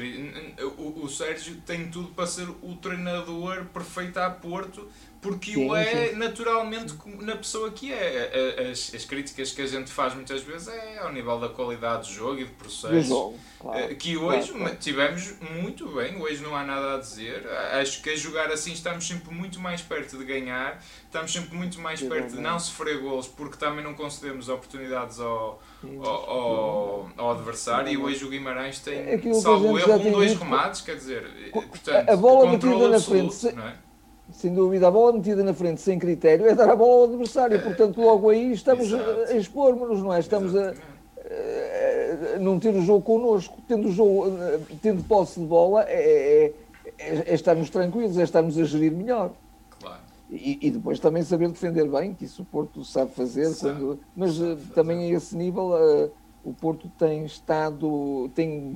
o, 0.78 1.04
o 1.04 1.10
Sérgio 1.10 1.62
tem 1.62 1.90
tudo 1.90 2.10
para 2.10 2.26
ser 2.26 2.50
o 2.50 2.76
treinador 2.82 3.66
perfeito 3.66 4.18
a 4.18 4.30
Porto 4.30 4.90
porque 5.26 5.54
sim, 5.54 5.68
o 5.68 5.76
é 5.76 6.10
sim. 6.10 6.18
naturalmente 6.18 6.94
na 7.22 7.36
pessoa 7.36 7.72
que 7.72 7.92
é. 7.92 8.70
As, 8.72 8.94
as, 8.94 9.06
críticas 9.06 9.52
que 9.52 9.62
a 9.64 9.66
gente 9.66 9.92
faz 9.92 10.14
muitas 10.14 10.44
vezes 10.44 10.68
é 10.68 11.00
ao 11.00 11.12
nível 11.12 11.40
da 11.40 11.50
qualidade 11.50 12.08
do 12.08 12.14
jogo 12.14 12.40
e 12.42 12.46
do 12.46 12.52
processo. 12.52 13.08
Jogo, 13.08 13.40
claro, 13.60 13.80
eh, 13.80 13.96
que 13.96 14.16
hoje 14.16 14.50
claro, 14.50 14.66
claro. 14.66 14.78
tivemos 14.80 15.34
muito 15.60 15.88
bem, 15.88 16.22
hoje 16.22 16.44
não 16.44 16.56
há 16.56 16.64
nada 16.64 16.94
a 16.94 16.98
dizer. 17.00 17.44
Acho 17.82 18.04
que 18.04 18.12
a 18.12 18.16
jogar 18.16 18.52
assim 18.52 18.72
estamos 18.72 19.08
sempre 19.08 19.34
muito 19.34 19.60
mais 19.60 19.82
perto 19.82 20.16
de 20.16 20.24
ganhar, 20.26 20.80
estamos 21.06 21.34
sempre 21.34 21.58
muito 21.58 21.82
mais 21.82 22.00
perto 22.02 22.36
de 22.36 22.40
não 22.40 22.60
sofrer 22.60 23.00
golos, 23.00 23.28
porque 23.28 23.58
também 23.58 23.84
não 23.84 23.96
concedemos 23.96 24.48
oportunidades 24.48 25.20
ao, 25.20 25.60
ao, 26.04 26.30
ao, 26.30 27.10
ao 27.18 27.32
adversário. 27.32 27.92
E 27.92 27.98
hoje 27.98 28.24
o 28.24 28.30
Guimarães 28.30 28.78
tem, 28.78 29.16
Aquilo 29.16 29.42
salvo 29.42 29.80
erro, 29.80 29.96
um, 29.96 30.12
dois 30.12 30.38
remates, 30.38 30.82
quer 30.82 30.98
dizer, 30.98 31.52
portanto, 31.52 32.10
a 32.10 32.16
bola 32.16 32.52
metida 32.52 32.90
na 32.90 33.00
frente. 33.00 33.56
Não 33.56 33.68
é? 33.68 33.85
Sem 34.32 34.54
dúvida, 34.54 34.88
a 34.88 34.92
bola 34.92 35.14
metida 35.14 35.44
na 35.44 35.54
frente 35.54 35.82
sem 35.82 36.00
critério 36.00 36.48
é 36.48 36.56
dar 36.56 36.70
a 36.70 36.76
bola 36.76 37.08
ao 37.08 37.14
adversário. 37.14 37.62
Portanto, 37.62 38.02
logo 38.02 38.30
aí 38.30 38.52
estamos 38.52 38.88
Exato. 38.88 39.32
a 39.32 39.34
expor-nos, 39.36 40.02
não 40.02 40.14
é? 40.14 40.20
Estamos 40.20 40.56
a, 40.56 40.72
a, 40.72 42.40
não 42.40 42.60
ter 42.60 42.76
o 42.76 42.82
jogo 42.82 43.02
connosco. 43.02 43.58
Tendo, 43.68 43.88
o 43.88 43.92
jogo, 43.92 44.26
tendo 44.82 45.04
posse 45.04 45.40
de 45.40 45.46
bola, 45.46 45.84
é, 45.88 45.94
é, 45.94 46.54
é, 46.98 47.32
é 47.32 47.34
estarmos 47.34 47.70
tranquilos, 47.70 48.18
é 48.18 48.24
estarmos 48.24 48.58
a 48.58 48.64
gerir 48.64 48.92
melhor. 48.92 49.32
Claro. 49.80 50.02
E, 50.30 50.58
e, 50.62 50.72
depois 50.72 51.00
também 51.00 51.24
saber 51.24 51.50
defender 51.50 51.88
bem, 51.88 52.14
que 52.14 52.26
isso 52.26 52.42
o 52.42 52.46
Porto 52.46 52.84
sabe 52.84 53.12
fazer. 53.12 53.56
Quando, 53.56 54.00
mas 54.16 54.36
sabe 54.36 54.54
eh, 54.54 54.74
também 54.74 55.14
a 55.14 55.18
esse 55.18 55.38
nível. 55.38 55.72
Uh, 55.72 56.12
o 56.44 56.54
Porto 56.54 56.88
tem 57.00 57.26
estado, 57.26 58.30
tem, 58.36 58.76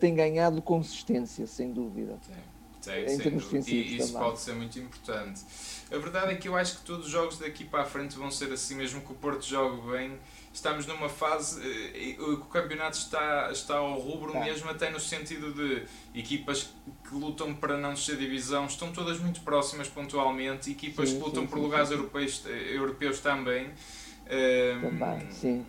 tem 0.00 0.14
ganhado 0.16 0.60
consistência, 0.60 1.46
sem 1.46 1.70
dúvida. 1.70 2.16
Sim 2.22 2.53
em 2.88 3.18
termos 3.18 3.52
E 3.52 3.96
isso 3.96 4.12
também. 4.12 4.28
pode 4.28 4.40
ser 4.40 4.54
muito 4.54 4.78
importante. 4.78 5.42
A 5.90 5.98
verdade 5.98 6.32
é 6.32 6.34
que 6.36 6.48
eu 6.48 6.56
acho 6.56 6.78
que 6.78 6.84
todos 6.84 7.06
os 7.06 7.12
jogos 7.12 7.38
daqui 7.38 7.64
para 7.64 7.82
a 7.82 7.84
frente 7.84 8.16
vão 8.16 8.30
ser 8.30 8.52
assim, 8.52 8.74
mesmo 8.74 9.00
que 9.00 9.12
o 9.12 9.14
Porto 9.14 9.44
jogue 9.44 9.90
bem. 9.90 10.18
Estamos 10.52 10.86
numa 10.86 11.08
fase. 11.08 11.60
Eh, 11.62 12.20
o 12.20 12.38
campeonato 12.38 12.96
está, 12.96 13.50
está 13.50 13.76
ao 13.76 13.98
rubro 13.98 14.32
tá. 14.32 14.40
mesmo, 14.40 14.70
até 14.70 14.90
no 14.90 15.00
sentido 15.00 15.52
de 15.52 15.84
equipas 16.18 16.70
que 17.08 17.14
lutam 17.14 17.54
para 17.54 17.76
não 17.76 17.94
descer 17.94 18.16
divisão 18.16 18.66
estão 18.66 18.92
todas 18.92 19.18
muito 19.18 19.40
próximas 19.40 19.88
pontualmente, 19.88 20.70
equipas 20.70 21.08
sim, 21.08 21.18
que 21.18 21.24
lutam 21.24 21.42
sim, 21.42 21.48
por 21.48 21.56
sim, 21.56 21.64
lugares 21.64 21.90
Europeus, 21.90 22.44
eh, 22.46 22.76
europeus 22.76 23.20
também. 23.20 23.70
Também, 24.80 25.30
sim 25.30 25.66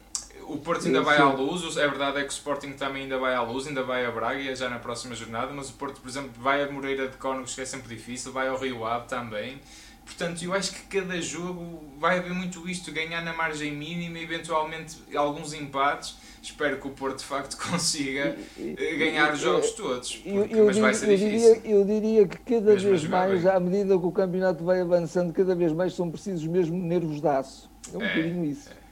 o 0.48 0.58
Porto 0.58 0.86
ainda 0.86 1.02
vai 1.02 1.18
à 1.18 1.30
luz, 1.30 1.78
é 1.78 1.88
verdade 1.88 2.20
é 2.20 2.22
que 2.22 2.30
o 2.30 2.32
Sporting 2.32 2.74
também 2.74 3.04
ainda 3.04 3.18
vai 3.18 3.34
à 3.34 3.42
luz, 3.42 3.68
ainda 3.68 3.84
vai 3.84 4.06
a 4.06 4.12
Braga 4.12 4.56
já 4.56 4.70
na 4.70 4.80
próxima 4.80 5.16
jornada, 5.16 5.52
mas 5.54 5.70
o 5.70 5.74
Porto, 5.74 6.02
por 6.02 6.10
exemplo, 6.10 6.32
vai 6.38 6.64
a 6.64 6.72
Moreira 6.72 7.08
de 7.08 7.18
Cónegos, 7.18 7.56
que 7.56 7.62
é 7.62 7.66
sempre 7.66 7.94
difícil, 7.94 8.32
vai 8.32 8.48
ao 8.48 8.58
Rio 8.58 8.86
Ave 8.86 9.08
também. 9.08 9.60
Portanto, 10.06 10.44
eu 10.44 10.54
acho 10.54 10.72
que 10.72 11.00
cada 11.00 11.20
jogo 11.20 11.84
vai 11.98 12.20
haver 12.20 12.32
muito 12.32 12.70
isto, 12.70 12.92
ganhar 12.92 13.22
na 13.22 13.34
margem 13.34 13.72
mínima, 13.72 14.20
eventualmente 14.20 14.98
alguns 15.16 15.52
empates. 15.54 16.16
Espero 16.44 16.80
que 16.80 16.88
o 16.88 16.92
Porto 16.92 17.18
de 17.18 17.26
facto 17.26 17.58
consiga 17.70 18.38
eh, 18.60 18.96
ganhar 18.98 19.34
os 19.34 19.40
jogos 19.40 19.72
todos, 19.72 20.16
porque, 20.16 20.30
eu, 20.30 20.46
eu, 20.46 20.66
mas 20.68 20.78
vai 20.78 20.94
ser 20.94 21.10
eu 21.10 21.18
difícil. 21.18 21.56
Diria, 21.56 21.76
eu 21.76 21.86
diria 21.86 22.28
que 22.28 22.38
cada 22.38 22.74
mesmo 22.74 22.90
vez 22.92 23.08
mais, 23.08 23.42
bem. 23.42 23.52
à 23.52 23.60
medida 23.60 23.98
que 23.98 24.06
o 24.06 24.12
campeonato 24.12 24.64
vai 24.64 24.80
avançando, 24.80 25.34
cada 25.34 25.56
vez 25.56 25.74
mais 25.74 25.96
são 25.96 26.12
precisos 26.12 26.46
mesmo 26.46 26.78
nervos 26.78 27.20
de 27.20 27.28
aço. 27.28 27.68
É 27.92 27.98
um 27.98 28.02
é, 28.04 28.08
bocadinho 28.08 28.46
isso. 28.46 28.70
É. 28.70 28.85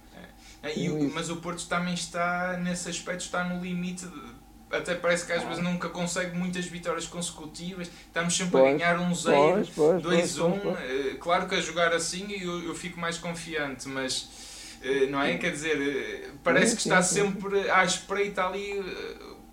É, 0.63 0.80
e, 0.80 0.89
mas 1.13 1.30
o 1.30 1.36
Porto 1.36 1.67
também 1.67 1.93
está, 1.93 2.58
nesse 2.58 2.89
aspecto, 2.89 3.19
está 3.19 3.43
no 3.43 3.62
limite. 3.62 4.06
De, 4.06 4.43
até 4.71 4.95
parece 4.95 5.26
que 5.26 5.34
às 5.34 5.43
vezes 5.43 5.62
nunca 5.62 5.89
consegue 5.89 6.36
muitas 6.36 6.65
vitórias 6.65 7.06
consecutivas. 7.06 7.91
Estamos 8.08 8.36
sempre 8.36 8.54
pois, 8.54 8.63
a 8.63 8.71
ganhar 8.71 8.99
um 8.99 9.13
0, 9.13 9.62
2-1. 10.02 10.41
Um. 10.41 10.71
Eh, 10.71 11.15
claro 11.19 11.47
que 11.47 11.56
a 11.56 11.62
jogar 11.62 11.93
assim 11.93 12.32
eu, 12.32 12.63
eu 12.63 12.73
fico 12.73 12.99
mais 12.99 13.17
confiante, 13.17 13.88
mas 13.88 14.30
eh, 14.82 15.06
não 15.08 15.21
é? 15.21 15.38
Quer 15.38 15.52
dizer, 15.52 15.80
eh, 15.80 16.30
parece 16.43 16.76
que 16.76 16.82
está 16.82 17.04
sempre 17.04 17.69
à 17.69 17.84
espreita 17.84 18.47
ali 18.47 18.84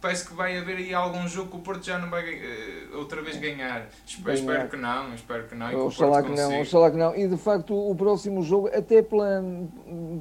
parece 0.01 0.27
que 0.27 0.35
vai 0.35 0.57
haver 0.57 0.77
aí 0.79 0.95
algum 0.95 1.27
jogo 1.29 1.51
que 1.51 1.57
o 1.57 1.61
Porto 1.61 1.85
já 1.85 1.99
não 1.99 2.09
vai 2.09 2.35
uh, 2.35 2.99
outra 2.99 3.23
vez 3.23 3.37
ganhar. 3.37 3.89
Espero, 4.07 4.37
espero, 4.37 4.69
que 4.69 4.77
não, 4.77 5.15
espero 5.15 5.49
que 5.49 5.55
não. 5.55 5.87
Oxalá 5.87 6.23
que, 6.23 6.31
que 6.31 6.37
não, 6.37 6.61
oxalá 6.61 6.91
que 6.91 6.97
não. 6.97 7.15
E 7.17 7.29
de 7.29 7.37
facto 7.37 7.75
o 7.75 7.95
próximo 7.95 8.43
jogo, 8.43 8.69
até 8.69 9.03
pela, 9.03 9.43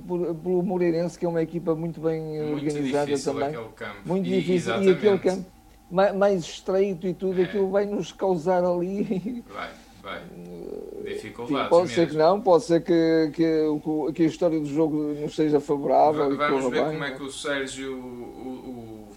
por, 0.07 0.35
pelo 0.35 0.63
Moreirense, 0.63 1.17
que 1.17 1.25
é 1.25 1.29
uma 1.29 1.41
equipa 1.41 1.75
muito 1.75 2.01
bem 2.01 2.21
muito 2.21 2.65
organizada 2.65 3.19
também. 3.19 3.57
Muito 4.05 4.27
e, 4.27 4.41
difícil. 4.41 4.73
Exatamente. 4.73 4.89
E 4.89 4.91
aquele 4.91 5.19
campo 5.19 5.59
mais 5.91 6.43
estreito 6.43 7.07
e 7.07 7.13
tudo, 7.13 7.41
é. 7.41 7.45
aquilo 7.45 7.69
vai 7.69 7.85
nos 7.85 8.11
causar 8.11 8.63
ali. 8.63 9.43
Vai. 9.49 9.69
Vai. 10.01 10.21
Dificuldades. 11.03 11.65
Sim, 11.65 11.69
pode 11.69 11.81
mesmo. 11.81 11.95
ser 11.95 12.09
que 12.09 12.15
não, 12.15 12.41
pode 12.41 12.63
ser 12.63 12.83
que, 12.83 13.31
que, 13.33 14.13
que 14.13 14.23
a 14.23 14.25
história 14.25 14.59
do 14.59 14.65
jogo 14.65 15.13
não 15.19 15.29
seja 15.29 15.59
favorável. 15.59 16.37
Vamos 16.37 16.69
ver 16.69 16.83
bem, 16.83 16.91
como 16.93 17.03
é 17.03 17.11
que 17.11 17.23
o 17.23 17.31
Sérgio, 17.31 17.97
o 17.97 18.68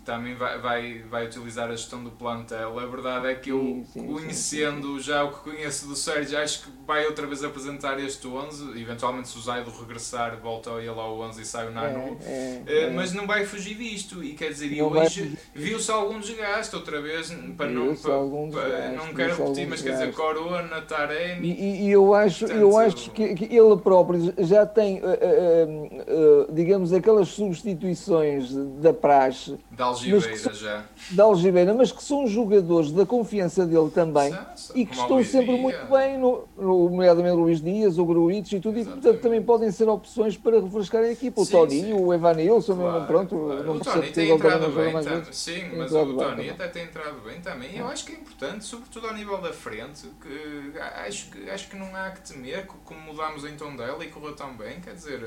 também 0.04 0.34
vai, 0.34 0.58
vai, 0.58 0.98
vai 1.08 1.26
utilizar 1.26 1.68
a 1.68 1.76
gestão 1.76 2.02
do 2.02 2.10
plantel. 2.10 2.78
A 2.78 2.86
verdade 2.86 3.28
é 3.28 3.34
que 3.34 3.50
eu, 3.50 3.60
sim, 3.60 3.86
sim, 3.92 4.06
conhecendo 4.06 4.96
sim, 4.98 5.02
já 5.04 5.24
o 5.24 5.32
que 5.32 5.50
conheço 5.50 5.86
do 5.86 5.94
Sérgio, 5.94 6.38
acho 6.38 6.64
que 6.64 6.70
vai 6.86 7.06
outra 7.06 7.26
vez 7.26 7.44
apresentar 7.44 7.98
este 8.00 8.26
11. 8.26 8.80
Eventualmente, 8.80 9.28
se 9.28 9.38
o 9.38 9.40
Zaido 9.40 9.70
regressar, 9.70 10.38
volta 10.40 10.70
ele 10.72 10.88
ao 10.88 11.20
11 11.20 11.42
e 11.42 11.44
sai 11.44 11.68
o 11.68 11.70
Nanu. 11.70 12.18
É, 12.24 12.62
é, 12.66 12.82
é. 12.84 12.90
Mas 12.90 13.12
não 13.12 13.26
vai 13.26 13.44
fugir 13.46 13.74
disto. 13.76 14.22
E 14.22 14.34
quer 14.34 14.50
dizer, 14.50 14.72
e 14.72 14.82
hoje 14.82 15.38
viu-se 15.54 15.90
algum 15.90 16.18
desgaste 16.18 16.74
outra 16.74 17.00
vez. 17.00 17.30
Para 17.56 17.70
não, 17.70 17.94
para, 17.94 18.12
para, 18.12 18.92
não 18.92 19.14
quero 19.14 19.36
repetir, 19.36 19.68
mas 19.68 19.82
quer 19.82 19.92
dizer, 19.92 20.12
Corona, 20.12 20.80
Taremi. 20.82 21.48
E, 21.48 21.86
e, 21.86 21.90
eu 21.90 22.14
acho, 22.14 22.40
portanto, 22.40 22.60
eu 22.60 22.78
acho 22.78 23.10
que, 23.10 23.34
que, 23.34 23.56
ele 23.56 23.76
próprio 23.76 24.32
já 24.38 24.66
tem, 24.66 25.00
uh, 25.00 25.04
uh, 25.04 26.48
uh, 26.48 26.52
digamos, 26.52 26.92
aquelas 26.92 27.28
substituições 27.28 28.52
da 28.80 28.92
praxe. 28.92 29.58
Da 29.82 29.86
Algibeira 29.86 30.36
são, 30.36 30.54
já. 30.54 30.84
Da 31.10 31.24
Algibeira, 31.24 31.74
mas 31.74 31.90
que 31.90 32.02
são 32.02 32.24
jogadores 32.26 32.92
da 32.92 33.04
confiança 33.04 33.66
dele 33.66 33.90
também 33.90 34.32
e 34.76 34.86
que 34.86 34.94
estão 34.94 35.22
sempre 35.24 35.58
muito 35.58 35.84
bem, 35.86 36.16
no, 36.16 36.46
no, 36.56 36.88
nomeadamente 36.88 37.34
Luís 37.34 37.60
Dias, 37.60 37.98
o 37.98 38.04
Gruites 38.04 38.52
e 38.52 38.60
tudo, 38.60 38.78
Exatamente. 38.78 39.00
e 39.00 39.02
portanto 39.02 39.22
também 39.22 39.42
podem 39.42 39.72
ser 39.72 39.88
opções 39.88 40.36
para 40.36 40.60
refrescar 40.60 41.02
a 41.02 41.10
equipa. 41.10 41.40
O 41.40 41.44
sim, 41.44 41.52
Toninho, 41.52 41.96
sim. 41.96 42.04
o 42.04 42.14
Evanilson, 42.14 42.76
claro, 42.76 43.06
pronto, 43.06 43.36
claro. 43.36 43.64
não 43.64 43.76
o 43.76 43.80
Tony 43.80 44.12
tem 44.12 44.30
entrado 44.30 44.68
bem, 44.70 44.92
tam, 44.92 45.32
sim, 45.32 45.76
mas 45.76 45.92
o 45.92 46.14
Tony 46.14 46.50
até 46.50 46.68
tem 46.68 46.84
entrado 46.84 47.20
bem 47.24 47.40
também. 47.40 47.76
Eu 47.76 47.88
acho 47.88 48.04
que 48.04 48.12
é 48.12 48.14
importante, 48.14 48.64
sobretudo 48.64 49.08
ao 49.08 49.14
nível 49.14 49.38
da 49.38 49.52
frente, 49.52 50.06
que 50.20 50.78
acho 50.78 51.28
que, 51.28 51.50
acho 51.50 51.68
que 51.68 51.76
não 51.76 51.94
há 51.96 52.10
que 52.10 52.32
temer, 52.32 52.66
como 52.84 53.00
mudámos 53.00 53.44
em 53.44 53.56
Tondela 53.56 54.04
e 54.04 54.08
correu 54.08 54.36
tão 54.36 54.56
bem, 54.56 54.80
quer 54.80 54.94
dizer, 54.94 55.20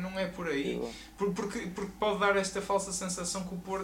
não 0.00 0.16
é 0.16 0.26
por 0.26 0.46
aí, 0.46 0.80
porque, 1.16 1.58
porque 1.74 1.92
pode 1.98 2.20
dar 2.20 2.36
esta 2.36 2.62
falsa 2.62 2.92
sensação 2.92 3.42
que 3.42 3.54
o 3.54 3.58
Porto 3.58 3.79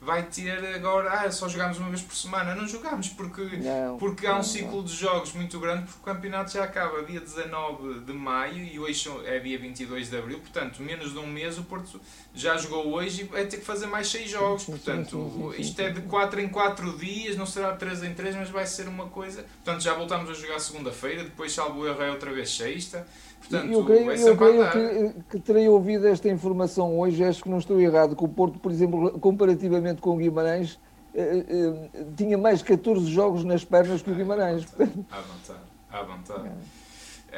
vai 0.00 0.22
ter 0.24 0.64
agora, 0.74 1.20
ah, 1.20 1.30
só 1.30 1.48
jogamos 1.48 1.78
uma 1.78 1.88
vez 1.88 2.02
por 2.02 2.14
semana. 2.14 2.54
Não 2.54 2.66
jogamos 2.66 3.08
porque, 3.08 3.42
não, 3.56 3.98
porque 3.98 4.26
há 4.26 4.34
um 4.34 4.36
não, 4.36 4.42
ciclo 4.42 4.76
não. 4.76 4.84
de 4.84 4.94
jogos 4.94 5.32
muito 5.32 5.58
grande, 5.58 5.84
porque 5.84 5.98
o 6.10 6.14
campeonato 6.14 6.52
já 6.52 6.64
acaba 6.64 7.02
dia 7.02 7.20
19 7.20 8.00
de 8.00 8.12
maio 8.12 8.64
e 8.64 8.78
hoje 8.78 9.10
é 9.24 9.38
dia 9.38 9.58
22 9.58 10.10
de 10.10 10.18
abril, 10.18 10.38
portanto, 10.38 10.82
menos 10.82 11.12
de 11.12 11.18
um 11.18 11.26
mês 11.26 11.58
o 11.58 11.64
Porto 11.64 12.00
já 12.34 12.56
jogou 12.56 12.92
hoje 12.92 13.22
e 13.22 13.24
vai 13.24 13.46
ter 13.46 13.58
que 13.58 13.64
fazer 13.64 13.86
mais 13.86 14.08
6 14.08 14.30
jogos. 14.30 14.64
Portanto, 14.64 15.54
isto 15.58 15.80
é 15.80 15.90
de 15.90 16.02
4 16.02 16.40
em 16.40 16.48
4 16.48 16.98
dias, 16.98 17.36
não 17.36 17.46
será 17.46 17.72
de 17.72 17.78
3 17.78 18.02
em 18.04 18.14
3, 18.14 18.36
mas 18.36 18.50
vai 18.50 18.66
ser 18.66 18.88
uma 18.88 19.06
coisa. 19.06 19.44
Portanto, 19.64 19.82
já 19.82 19.94
voltamos 19.94 20.30
a 20.30 20.34
jogar 20.34 20.58
segunda-feira, 20.60 21.24
depois, 21.24 21.52
salvo 21.52 21.86
erro, 21.86 22.02
é 22.02 22.10
outra 22.10 22.32
vez 22.32 22.50
sexta. 22.50 23.06
Portanto, 23.40 23.72
eu 23.72 23.84
creio, 23.84 24.12
eu 24.12 24.36
creio 24.36 24.70
que, 24.70 25.20
que, 25.30 25.40
terei 25.40 25.68
ouvido 25.68 26.06
esta 26.08 26.28
informação 26.28 26.98
hoje, 26.98 27.22
acho 27.22 27.42
que 27.42 27.48
não 27.48 27.58
estou 27.58 27.80
errado, 27.80 28.16
que 28.16 28.24
o 28.24 28.28
Porto, 28.28 28.58
por 28.58 28.72
exemplo, 28.72 29.18
comparativamente 29.20 30.00
com 30.00 30.10
o 30.10 30.16
Guimarães, 30.16 30.80
eh, 31.14 31.44
eh, 31.48 32.04
tinha 32.16 32.36
mais 32.36 32.60
14 32.62 33.06
jogos 33.06 33.44
nas 33.44 33.64
pernas 33.64 34.02
que 34.02 34.10
o 34.10 34.14
Guimarães. 34.14 34.66
À 35.10 35.20
vontade, 35.20 35.60
à 35.90 36.02
vontade. 36.02 36.46
É. 36.46 36.50
é, 36.50 36.54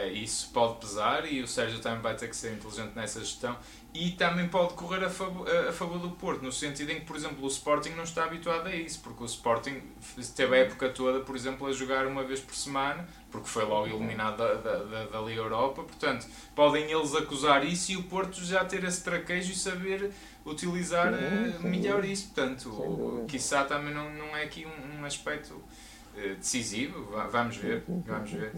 isso 0.07 0.51
pode 0.53 0.79
pesar 0.79 1.31
e 1.31 1.43
o 1.43 1.49
Sérgio 1.49 1.81
também 1.81 2.01
vai 2.01 2.15
ter 2.15 2.29
que 2.29 2.37
ser 2.37 2.53
inteligente 2.53 2.93
nessa 2.95 3.21
gestão. 3.21 3.57
E 3.95 4.13
também 4.13 4.47
pode 4.49 4.75
correr 4.75 5.03
a 5.03 5.11
favor, 5.11 5.49
a 5.49 5.73
favor 5.73 5.99
do 5.99 6.11
Porto, 6.11 6.43
no 6.43 6.53
sentido 6.53 6.91
em 6.93 7.01
que, 7.01 7.07
por 7.07 7.17
exemplo, 7.17 7.43
o 7.43 7.49
Sporting 7.49 7.91
não 7.91 8.05
está 8.05 8.25
habituado 8.25 8.67
a 8.67 8.75
isso, 8.75 9.01
porque 9.01 9.23
o 9.23 9.27
Sporting 9.27 9.83
teve 10.37 10.55
a 10.55 10.59
época 10.59 10.91
toda, 10.91 11.21
por 11.21 11.35
exemplo, 11.35 11.67
a 11.67 11.73
jogar 11.73 12.07
uma 12.07 12.23
vez 12.23 12.39
por 12.39 12.55
semana, 12.55 13.09
porque 13.31 13.49
foi 13.49 13.65
logo 13.65 13.87
eliminado 13.87 14.37
da, 14.37 14.55
da, 14.55 15.05
da, 15.07 15.21
Liga 15.21 15.41
Europa, 15.41 15.83
portanto, 15.83 16.27
podem 16.55 16.91
eles 16.91 17.15
acusar 17.15 17.65
isso 17.65 17.93
e 17.93 17.97
o 17.97 18.03
Porto 18.05 18.45
já 18.45 18.65
ter 18.65 18.85
esse 18.85 19.03
traquejo 19.03 19.53
e 19.53 19.55
saber 19.57 20.13
utilizar 20.45 21.13
sim, 21.13 21.69
melhor 21.69 22.05
isso, 22.05 22.27
portanto, 22.27 23.25
quiçá 23.27 23.65
também 23.65 23.93
não, 23.93 24.11
não 24.13 24.37
é 24.37 24.45
aqui 24.45 24.67
um, 24.67 25.01
um 25.01 25.05
aspecto 25.05 25.55
eh, 25.55 25.88
decisivo, 26.39 27.11
vamos 27.31 27.57
ver, 27.57 27.85
vamos 27.87 28.31
ver. 28.31 28.53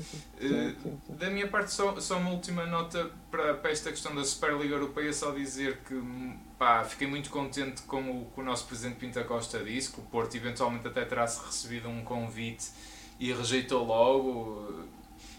Da 1.11 1.31
minha 1.31 1.49
parte, 1.49 1.73
só, 1.73 1.99
só 2.01 2.19
uma 2.19 2.31
última 2.31 2.67
nota 2.67 3.11
para, 3.31 3.55
para 3.55 3.71
esta 3.71 3.91
questão 3.91 4.15
da 4.15 4.25
Superliga 4.25 4.75
Europeia, 4.75 5.13
só 5.13 5.31
dizer 5.33 5.79
que 5.87 5.95
pá, 6.59 6.85
fiquei 6.85 7.07
muito 7.07 7.31
contente 7.31 7.83
com 7.83 8.01
o 8.23 8.27
que 8.35 8.41
o 8.41 8.45
nosso 8.45 8.67
presidente 8.67 8.97
Pinta 8.97 9.25
Costa 9.25 9.59
disse, 9.63 9.93
que 9.93 10.01
o 10.01 10.03
Porto 10.05 10.35
eventualmente 10.37 10.87
até 10.87 11.05
terá 11.05 11.25
recebido 11.25 11.89
um 11.89 12.03
convite 12.03 12.69
e 13.19 13.33
rejeitou 13.33 13.85
logo. 13.85 14.87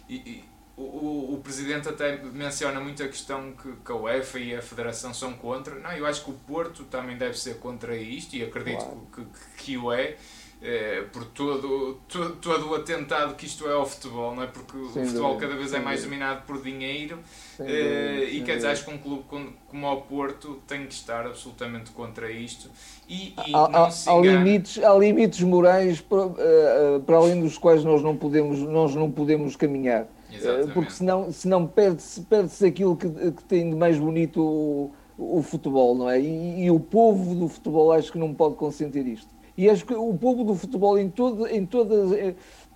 E, 0.08 0.16
e 0.16 0.44
o, 0.76 0.82
o, 0.82 1.34
o, 1.34 1.40
presidente 1.42 1.88
até 1.88 2.16
menciona 2.16 2.80
muito 2.80 3.02
a 3.02 3.08
questão 3.08 3.52
que, 3.52 3.72
que, 3.76 3.92
a 3.92 3.94
UEFA 3.94 4.38
e 4.38 4.56
a 4.56 4.62
Federação 4.62 5.12
são 5.12 5.34
contra. 5.34 5.74
Não, 5.74 5.92
eu 5.92 6.06
acho 6.06 6.24
que 6.24 6.30
o 6.30 6.34
Porto 6.34 6.84
também 6.84 7.16
deve 7.16 7.38
ser 7.38 7.58
contra 7.58 7.94
isto 7.96 8.34
e 8.34 8.42
acredito 8.42 8.78
claro. 8.78 9.08
que, 9.14 9.24
que, 9.24 9.64
que 9.64 9.76
o 9.76 9.92
é 9.92 10.16
é, 10.62 11.02
por 11.12 11.24
todo, 11.24 11.98
todo, 12.08 12.36
todo 12.36 12.70
o 12.70 12.74
atentado 12.76 13.34
que 13.34 13.46
isto 13.46 13.68
é 13.68 13.72
ao 13.72 13.84
futebol, 13.84 14.32
não 14.34 14.44
é? 14.44 14.46
Porque 14.46 14.78
Sem 14.92 15.02
o 15.02 15.06
futebol 15.06 15.32
dúvida. 15.32 15.48
cada 15.48 15.58
vez 15.58 15.74
é 15.74 15.80
mais 15.80 16.04
dominado 16.04 16.46
por 16.46 16.62
dinheiro 16.62 17.18
é, 17.58 18.28
e 18.30 18.42
quer 18.42 18.56
dizer, 18.56 18.68
acho 18.68 18.84
que 18.84 18.92
um 18.92 18.98
clube 18.98 19.24
como, 19.26 19.92
o 19.92 19.96
Porto 20.02 20.62
tem 20.68 20.86
que 20.86 20.94
estar 20.94 21.26
absolutamente 21.26 21.90
contra 21.90 22.30
isto 22.30 22.70
e, 23.08 23.34
e 23.44 23.52
há, 23.52 23.90
se 23.90 24.08
há, 24.08 24.16
limites, 24.16 24.82
há 24.82 24.94
limites 24.94 25.40
morais 25.40 26.00
para, 26.00 26.26
uh, 26.26 27.00
para 27.04 27.16
além 27.16 27.40
dos 27.40 27.58
quais 27.58 27.82
nós 27.82 28.00
não 28.00 28.16
podemos, 28.16 28.60
nós 28.60 28.94
não 28.94 29.10
podemos 29.10 29.56
caminhar. 29.56 30.06
Exatamente. 30.32 30.72
Porque 30.72 30.92
senão, 30.92 31.32
senão 31.32 31.66
perde-se 31.66 32.20
perde 32.22 32.64
aquilo 32.64 32.96
que, 32.96 33.08
que 33.08 33.44
tem 33.44 33.68
de 33.68 33.76
mais 33.76 33.98
bonito 33.98 34.40
o, 34.40 34.92
o 35.18 35.42
futebol, 35.42 35.94
não 35.94 36.08
é? 36.08 36.20
E, 36.20 36.64
e 36.64 36.70
o 36.70 36.78
povo 36.78 37.34
do 37.34 37.48
futebol 37.48 37.92
acho 37.92 38.12
que 38.12 38.18
não 38.18 38.32
pode 38.32 38.54
consentir 38.54 39.06
isto. 39.06 39.28
E 39.56 39.68
acho 39.68 39.84
que 39.84 39.94
o 39.94 40.14
povo 40.14 40.44
do 40.44 40.54
futebol, 40.54 40.98
em, 40.98 41.10
todo, 41.10 41.46
em, 41.46 41.66
todas, 41.66 42.10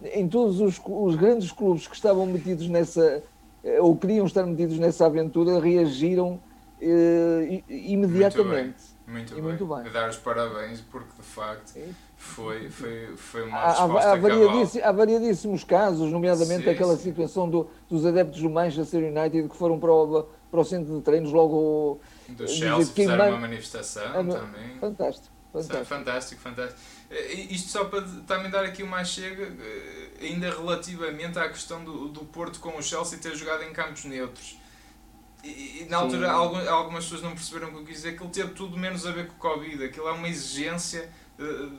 em 0.03 0.29
todos 0.29 0.61
os, 0.61 0.81
os 0.85 1.17
grandes 1.17 1.51
clubes 1.51 1.87
que 1.87 1.95
estavam 1.95 2.27
metidos 2.27 2.69
nessa, 2.69 3.23
eh, 3.65 3.81
ou 3.81 3.97
queriam 3.97 4.27
estar 4.27 4.45
metidos 4.45 4.79
nessa 4.79 5.07
aventura, 5.07 5.59
reagiram 5.59 6.39
eh, 6.81 7.63
imediatamente. 7.69 8.97
Muito 9.07 9.35
bem. 9.35 9.43
Muito, 9.43 9.67
bem. 9.67 9.93
Dar 9.93 10.11
os 10.11 10.17
parabéns 10.17 10.81
porque 10.81 11.15
de 11.17 11.23
facto 11.23 11.79
foi, 12.17 12.69
foi, 12.69 13.17
foi 13.17 13.43
uma 13.47 13.69
resposta 13.69 14.09
há, 14.09 14.13
há, 14.13 14.17
variadíssimos, 14.17 14.87
há 14.87 14.93
variadíssimos 14.93 15.65
casos, 15.65 16.11
nomeadamente 16.11 16.65
sim, 16.65 16.71
aquela 16.71 16.97
sim. 16.97 17.05
situação 17.05 17.49
do, 17.49 17.69
dos 17.89 18.05
adeptos 18.05 18.43
do 18.43 18.51
Manchester 18.51 19.05
United 19.05 19.49
que 19.49 19.57
foram 19.57 19.79
para 19.79 19.93
o, 19.93 20.27
para 20.51 20.61
o 20.61 20.65
centro 20.65 20.97
de 20.97 21.03
treinos 21.03 21.33
logo. 21.33 22.01
Do 22.29 22.49
Chelsea 22.49 22.93
fizeram 22.93 23.29
uma 23.29 23.41
manifestação 23.41 24.03
é, 24.03 24.13
também. 24.13 24.79
Fantástico. 24.81 25.36
Fantástico. 25.53 25.85
fantástico, 25.85 26.41
fantástico. 26.41 26.81
Eh, 27.11 27.33
isto 27.51 27.71
só 27.71 27.85
para 27.85 28.03
também 28.27 28.51
dar 28.51 28.65
aqui 28.65 28.83
uma 28.83 29.05
chega, 29.05 29.45
eh, 29.45 30.27
ainda 30.27 30.51
relativamente 30.51 31.39
à 31.39 31.49
questão 31.49 31.85
do, 31.85 32.09
do 32.09 32.25
Porto 32.25 32.61
com 32.61 32.77
o 32.77 32.83
Chelsea 32.83 33.19
ter 33.19 33.35
jogado 33.35 33.63
em 33.63 33.73
campos 33.73 34.05
neutros. 34.05 34.59
E, 35.43 35.83
e 35.83 35.87
na 35.89 35.99
altura 35.99 36.31
algumas 36.31 37.05
pessoas 37.05 37.23
não 37.23 37.33
perceberam 37.33 37.69
o 37.69 37.73
que 37.73 37.79
eu 37.79 37.85
quis 37.85 37.97
dizer, 37.97 38.11
aquilo 38.11 38.31
teve 38.31 38.51
tudo 38.53 38.77
menos 38.77 39.07
a 39.07 39.13
ver 39.13 39.29
com 39.29 39.35
o 39.35 39.39
Covid, 39.39 39.85
aquilo 39.85 40.09
é 40.09 40.13
uma 40.13 40.29
exigência 40.29 41.09
uh, 41.39 41.71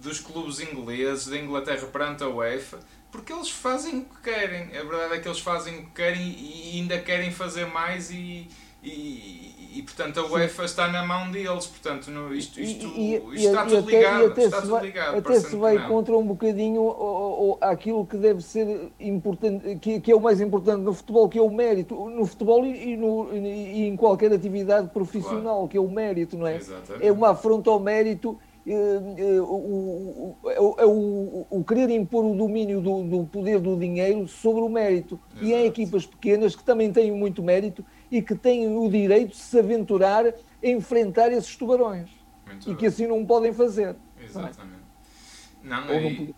dos 0.00 0.18
clubes 0.18 0.60
ingleses, 0.60 1.26
da 1.26 1.38
Inglaterra 1.38 1.86
perante 1.86 2.24
a 2.24 2.28
UEFA, 2.28 2.80
porque 3.12 3.32
eles 3.32 3.50
fazem 3.50 4.00
o 4.00 4.04
que 4.06 4.22
querem. 4.22 4.76
A 4.76 4.82
verdade 4.82 5.14
é 5.14 5.20
que 5.20 5.28
eles 5.28 5.38
fazem 5.38 5.78
o 5.78 5.86
que 5.86 5.92
querem 5.92 6.22
e 6.22 6.80
ainda 6.80 6.98
querem 6.98 7.30
fazer 7.30 7.66
mais 7.66 8.10
e, 8.10 8.48
e, 8.82 9.78
e 9.78 9.82
portanto 9.82 10.20
a 10.20 10.26
UEFA 10.26 10.64
está 10.64 10.88
na 10.88 11.04
mão 11.04 11.30
deles, 11.30 11.66
portanto 11.66 12.10
no, 12.10 12.34
isto, 12.34 12.60
isto, 12.60 12.86
e, 12.86 13.14
isto 13.14 13.34
e, 13.34 13.46
está, 13.46 13.64
tudo 13.64 13.88
ligado, 13.88 14.26
até 14.26 14.44
está 14.44 14.60
tudo 14.60 14.78
ligado. 14.78 15.18
Até 15.18 15.40
se 15.40 15.56
vai 15.56 15.86
contra 15.86 16.16
um 16.16 16.26
bocadinho 16.26 16.82
ou, 16.82 16.96
ou, 16.96 17.58
aquilo 17.60 18.04
que 18.04 18.16
deve 18.16 18.42
ser 18.42 18.90
importante, 18.98 19.76
que, 19.76 20.00
que 20.00 20.10
é 20.10 20.16
o 20.16 20.20
mais 20.20 20.40
importante 20.40 20.82
no 20.82 20.92
futebol, 20.92 21.28
que 21.28 21.38
é 21.38 21.42
o 21.42 21.50
mérito, 21.50 21.94
no 22.10 22.26
futebol 22.26 22.66
e, 22.66 22.96
no, 22.96 23.34
e 23.34 23.86
em 23.86 23.96
qualquer 23.96 24.32
atividade 24.32 24.88
profissional, 24.88 25.54
claro. 25.54 25.68
que 25.68 25.76
é 25.76 25.80
o 25.80 25.88
mérito, 25.88 26.36
não 26.36 26.46
é? 26.46 26.56
Exatamente. 26.56 27.06
É 27.06 27.12
uma 27.12 27.30
afronta 27.30 27.70
ao 27.70 27.78
mérito 27.78 28.38
é, 28.64 28.72
é, 28.72 29.40
o, 29.40 29.44
o, 29.44 30.36
o, 30.44 31.46
o, 31.50 31.64
querer 31.64 31.90
impor 31.90 32.24
o 32.24 32.36
domínio 32.36 32.80
do, 32.80 33.02
do, 33.02 33.24
poder 33.24 33.58
do 33.58 33.76
dinheiro 33.76 34.28
sobre 34.28 34.60
o 34.60 34.68
mérito. 34.68 35.18
Exato. 35.32 35.46
E 35.46 35.54
há 35.54 35.66
equipas 35.66 36.06
pequenas 36.06 36.54
que 36.54 36.62
também 36.62 36.92
têm 36.92 37.10
muito 37.10 37.42
mérito 37.42 37.84
e 38.12 38.20
que 38.20 38.34
têm 38.34 38.76
o 38.76 38.90
direito 38.90 39.30
de 39.30 39.38
se 39.38 39.58
aventurar 39.58 40.26
a 40.26 40.34
enfrentar 40.62 41.32
esses 41.32 41.56
tubarões. 41.56 42.10
Muito 42.46 42.64
e 42.64 42.66
bem. 42.66 42.76
que 42.76 42.86
assim 42.86 43.06
não 43.06 43.24
podem 43.24 43.54
fazer. 43.54 43.96
Exatamente. 44.22 44.82
Não, 45.62 45.88
é? 45.88 45.96
aí, 45.96 46.34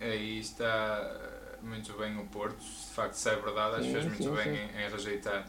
aí 0.00 0.38
está 0.38 1.58
muito 1.62 1.94
bem 1.94 2.18
o 2.18 2.26
Porto, 2.26 2.58
de 2.58 2.92
facto, 2.94 3.14
se 3.14 3.30
é 3.30 3.36
verdade, 3.36 3.76
acho 3.76 3.86
que 3.86 3.92
fez 3.92 4.04
muito 4.04 4.22
sim, 4.22 4.30
bem 4.34 4.44
sim. 4.44 4.76
Em, 4.76 4.84
em 4.84 4.90
rejeitar 4.90 5.48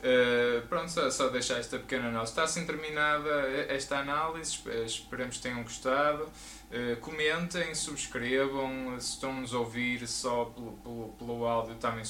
Uh, 0.00 0.66
pronto, 0.66 0.90
só, 0.90 1.10
só, 1.10 1.28
deixar 1.28 1.58
esta 1.58 1.78
pequena 1.78 2.08
análise. 2.08 2.32
Está 2.32 2.44
assim 2.44 2.64
terminada 2.64 3.28
esta 3.68 3.98
análise, 3.98 4.58
esperemos 4.86 5.36
que 5.36 5.42
tenham 5.42 5.62
gostado. 5.62 6.24
Uh, 6.24 6.98
comentem, 7.00 7.74
subscrevam, 7.74 8.98
se 8.98 9.14
estão-nos 9.14 9.52
a 9.52 9.58
ouvir 9.58 10.06
só 10.06 10.46
pelo, 10.46 10.72
pelo, 10.72 11.08
pelo 11.18 11.44
áudio, 11.44 11.74
também 11.74 12.04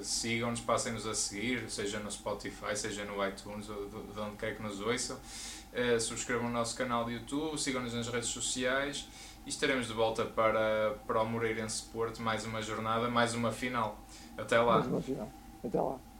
sigam-nos, 0.00 0.60
passem-nos 0.60 1.06
a 1.06 1.14
seguir, 1.14 1.68
seja 1.68 1.98
no 1.98 2.10
Spotify, 2.10 2.74
seja 2.74 3.04
no 3.04 3.26
iTunes, 3.26 3.68
ou 3.68 3.86
de, 3.86 4.12
de 4.12 4.20
onde 4.20 4.36
quer 4.36 4.56
que 4.56 4.62
nos 4.62 4.80
ouçam. 4.80 5.16
Uh, 5.16 6.00
subscrevam 6.00 6.48
o 6.48 6.50
nosso 6.50 6.76
canal 6.76 7.04
de 7.04 7.12
YouTube, 7.12 7.58
sigam-nos 7.58 7.92
nas 7.92 8.08
redes 8.08 8.28
sociais 8.28 9.06
e 9.44 9.50
estaremos 9.50 9.86
de 9.86 9.92
volta 9.92 10.24
para, 10.24 10.96
para 11.06 11.20
o 11.20 11.26
Moreirense 11.26 11.82
Porto, 11.92 12.22
mais 12.22 12.46
uma 12.46 12.62
jornada, 12.62 13.08
mais 13.08 13.34
uma 13.34 13.52
final. 13.52 13.98
Até 14.38 14.58
lá. 14.58 14.78
Mais 14.78 14.86
uma 14.86 15.02
final. 15.02 15.32
Até 15.62 15.80
lá. 15.80 16.11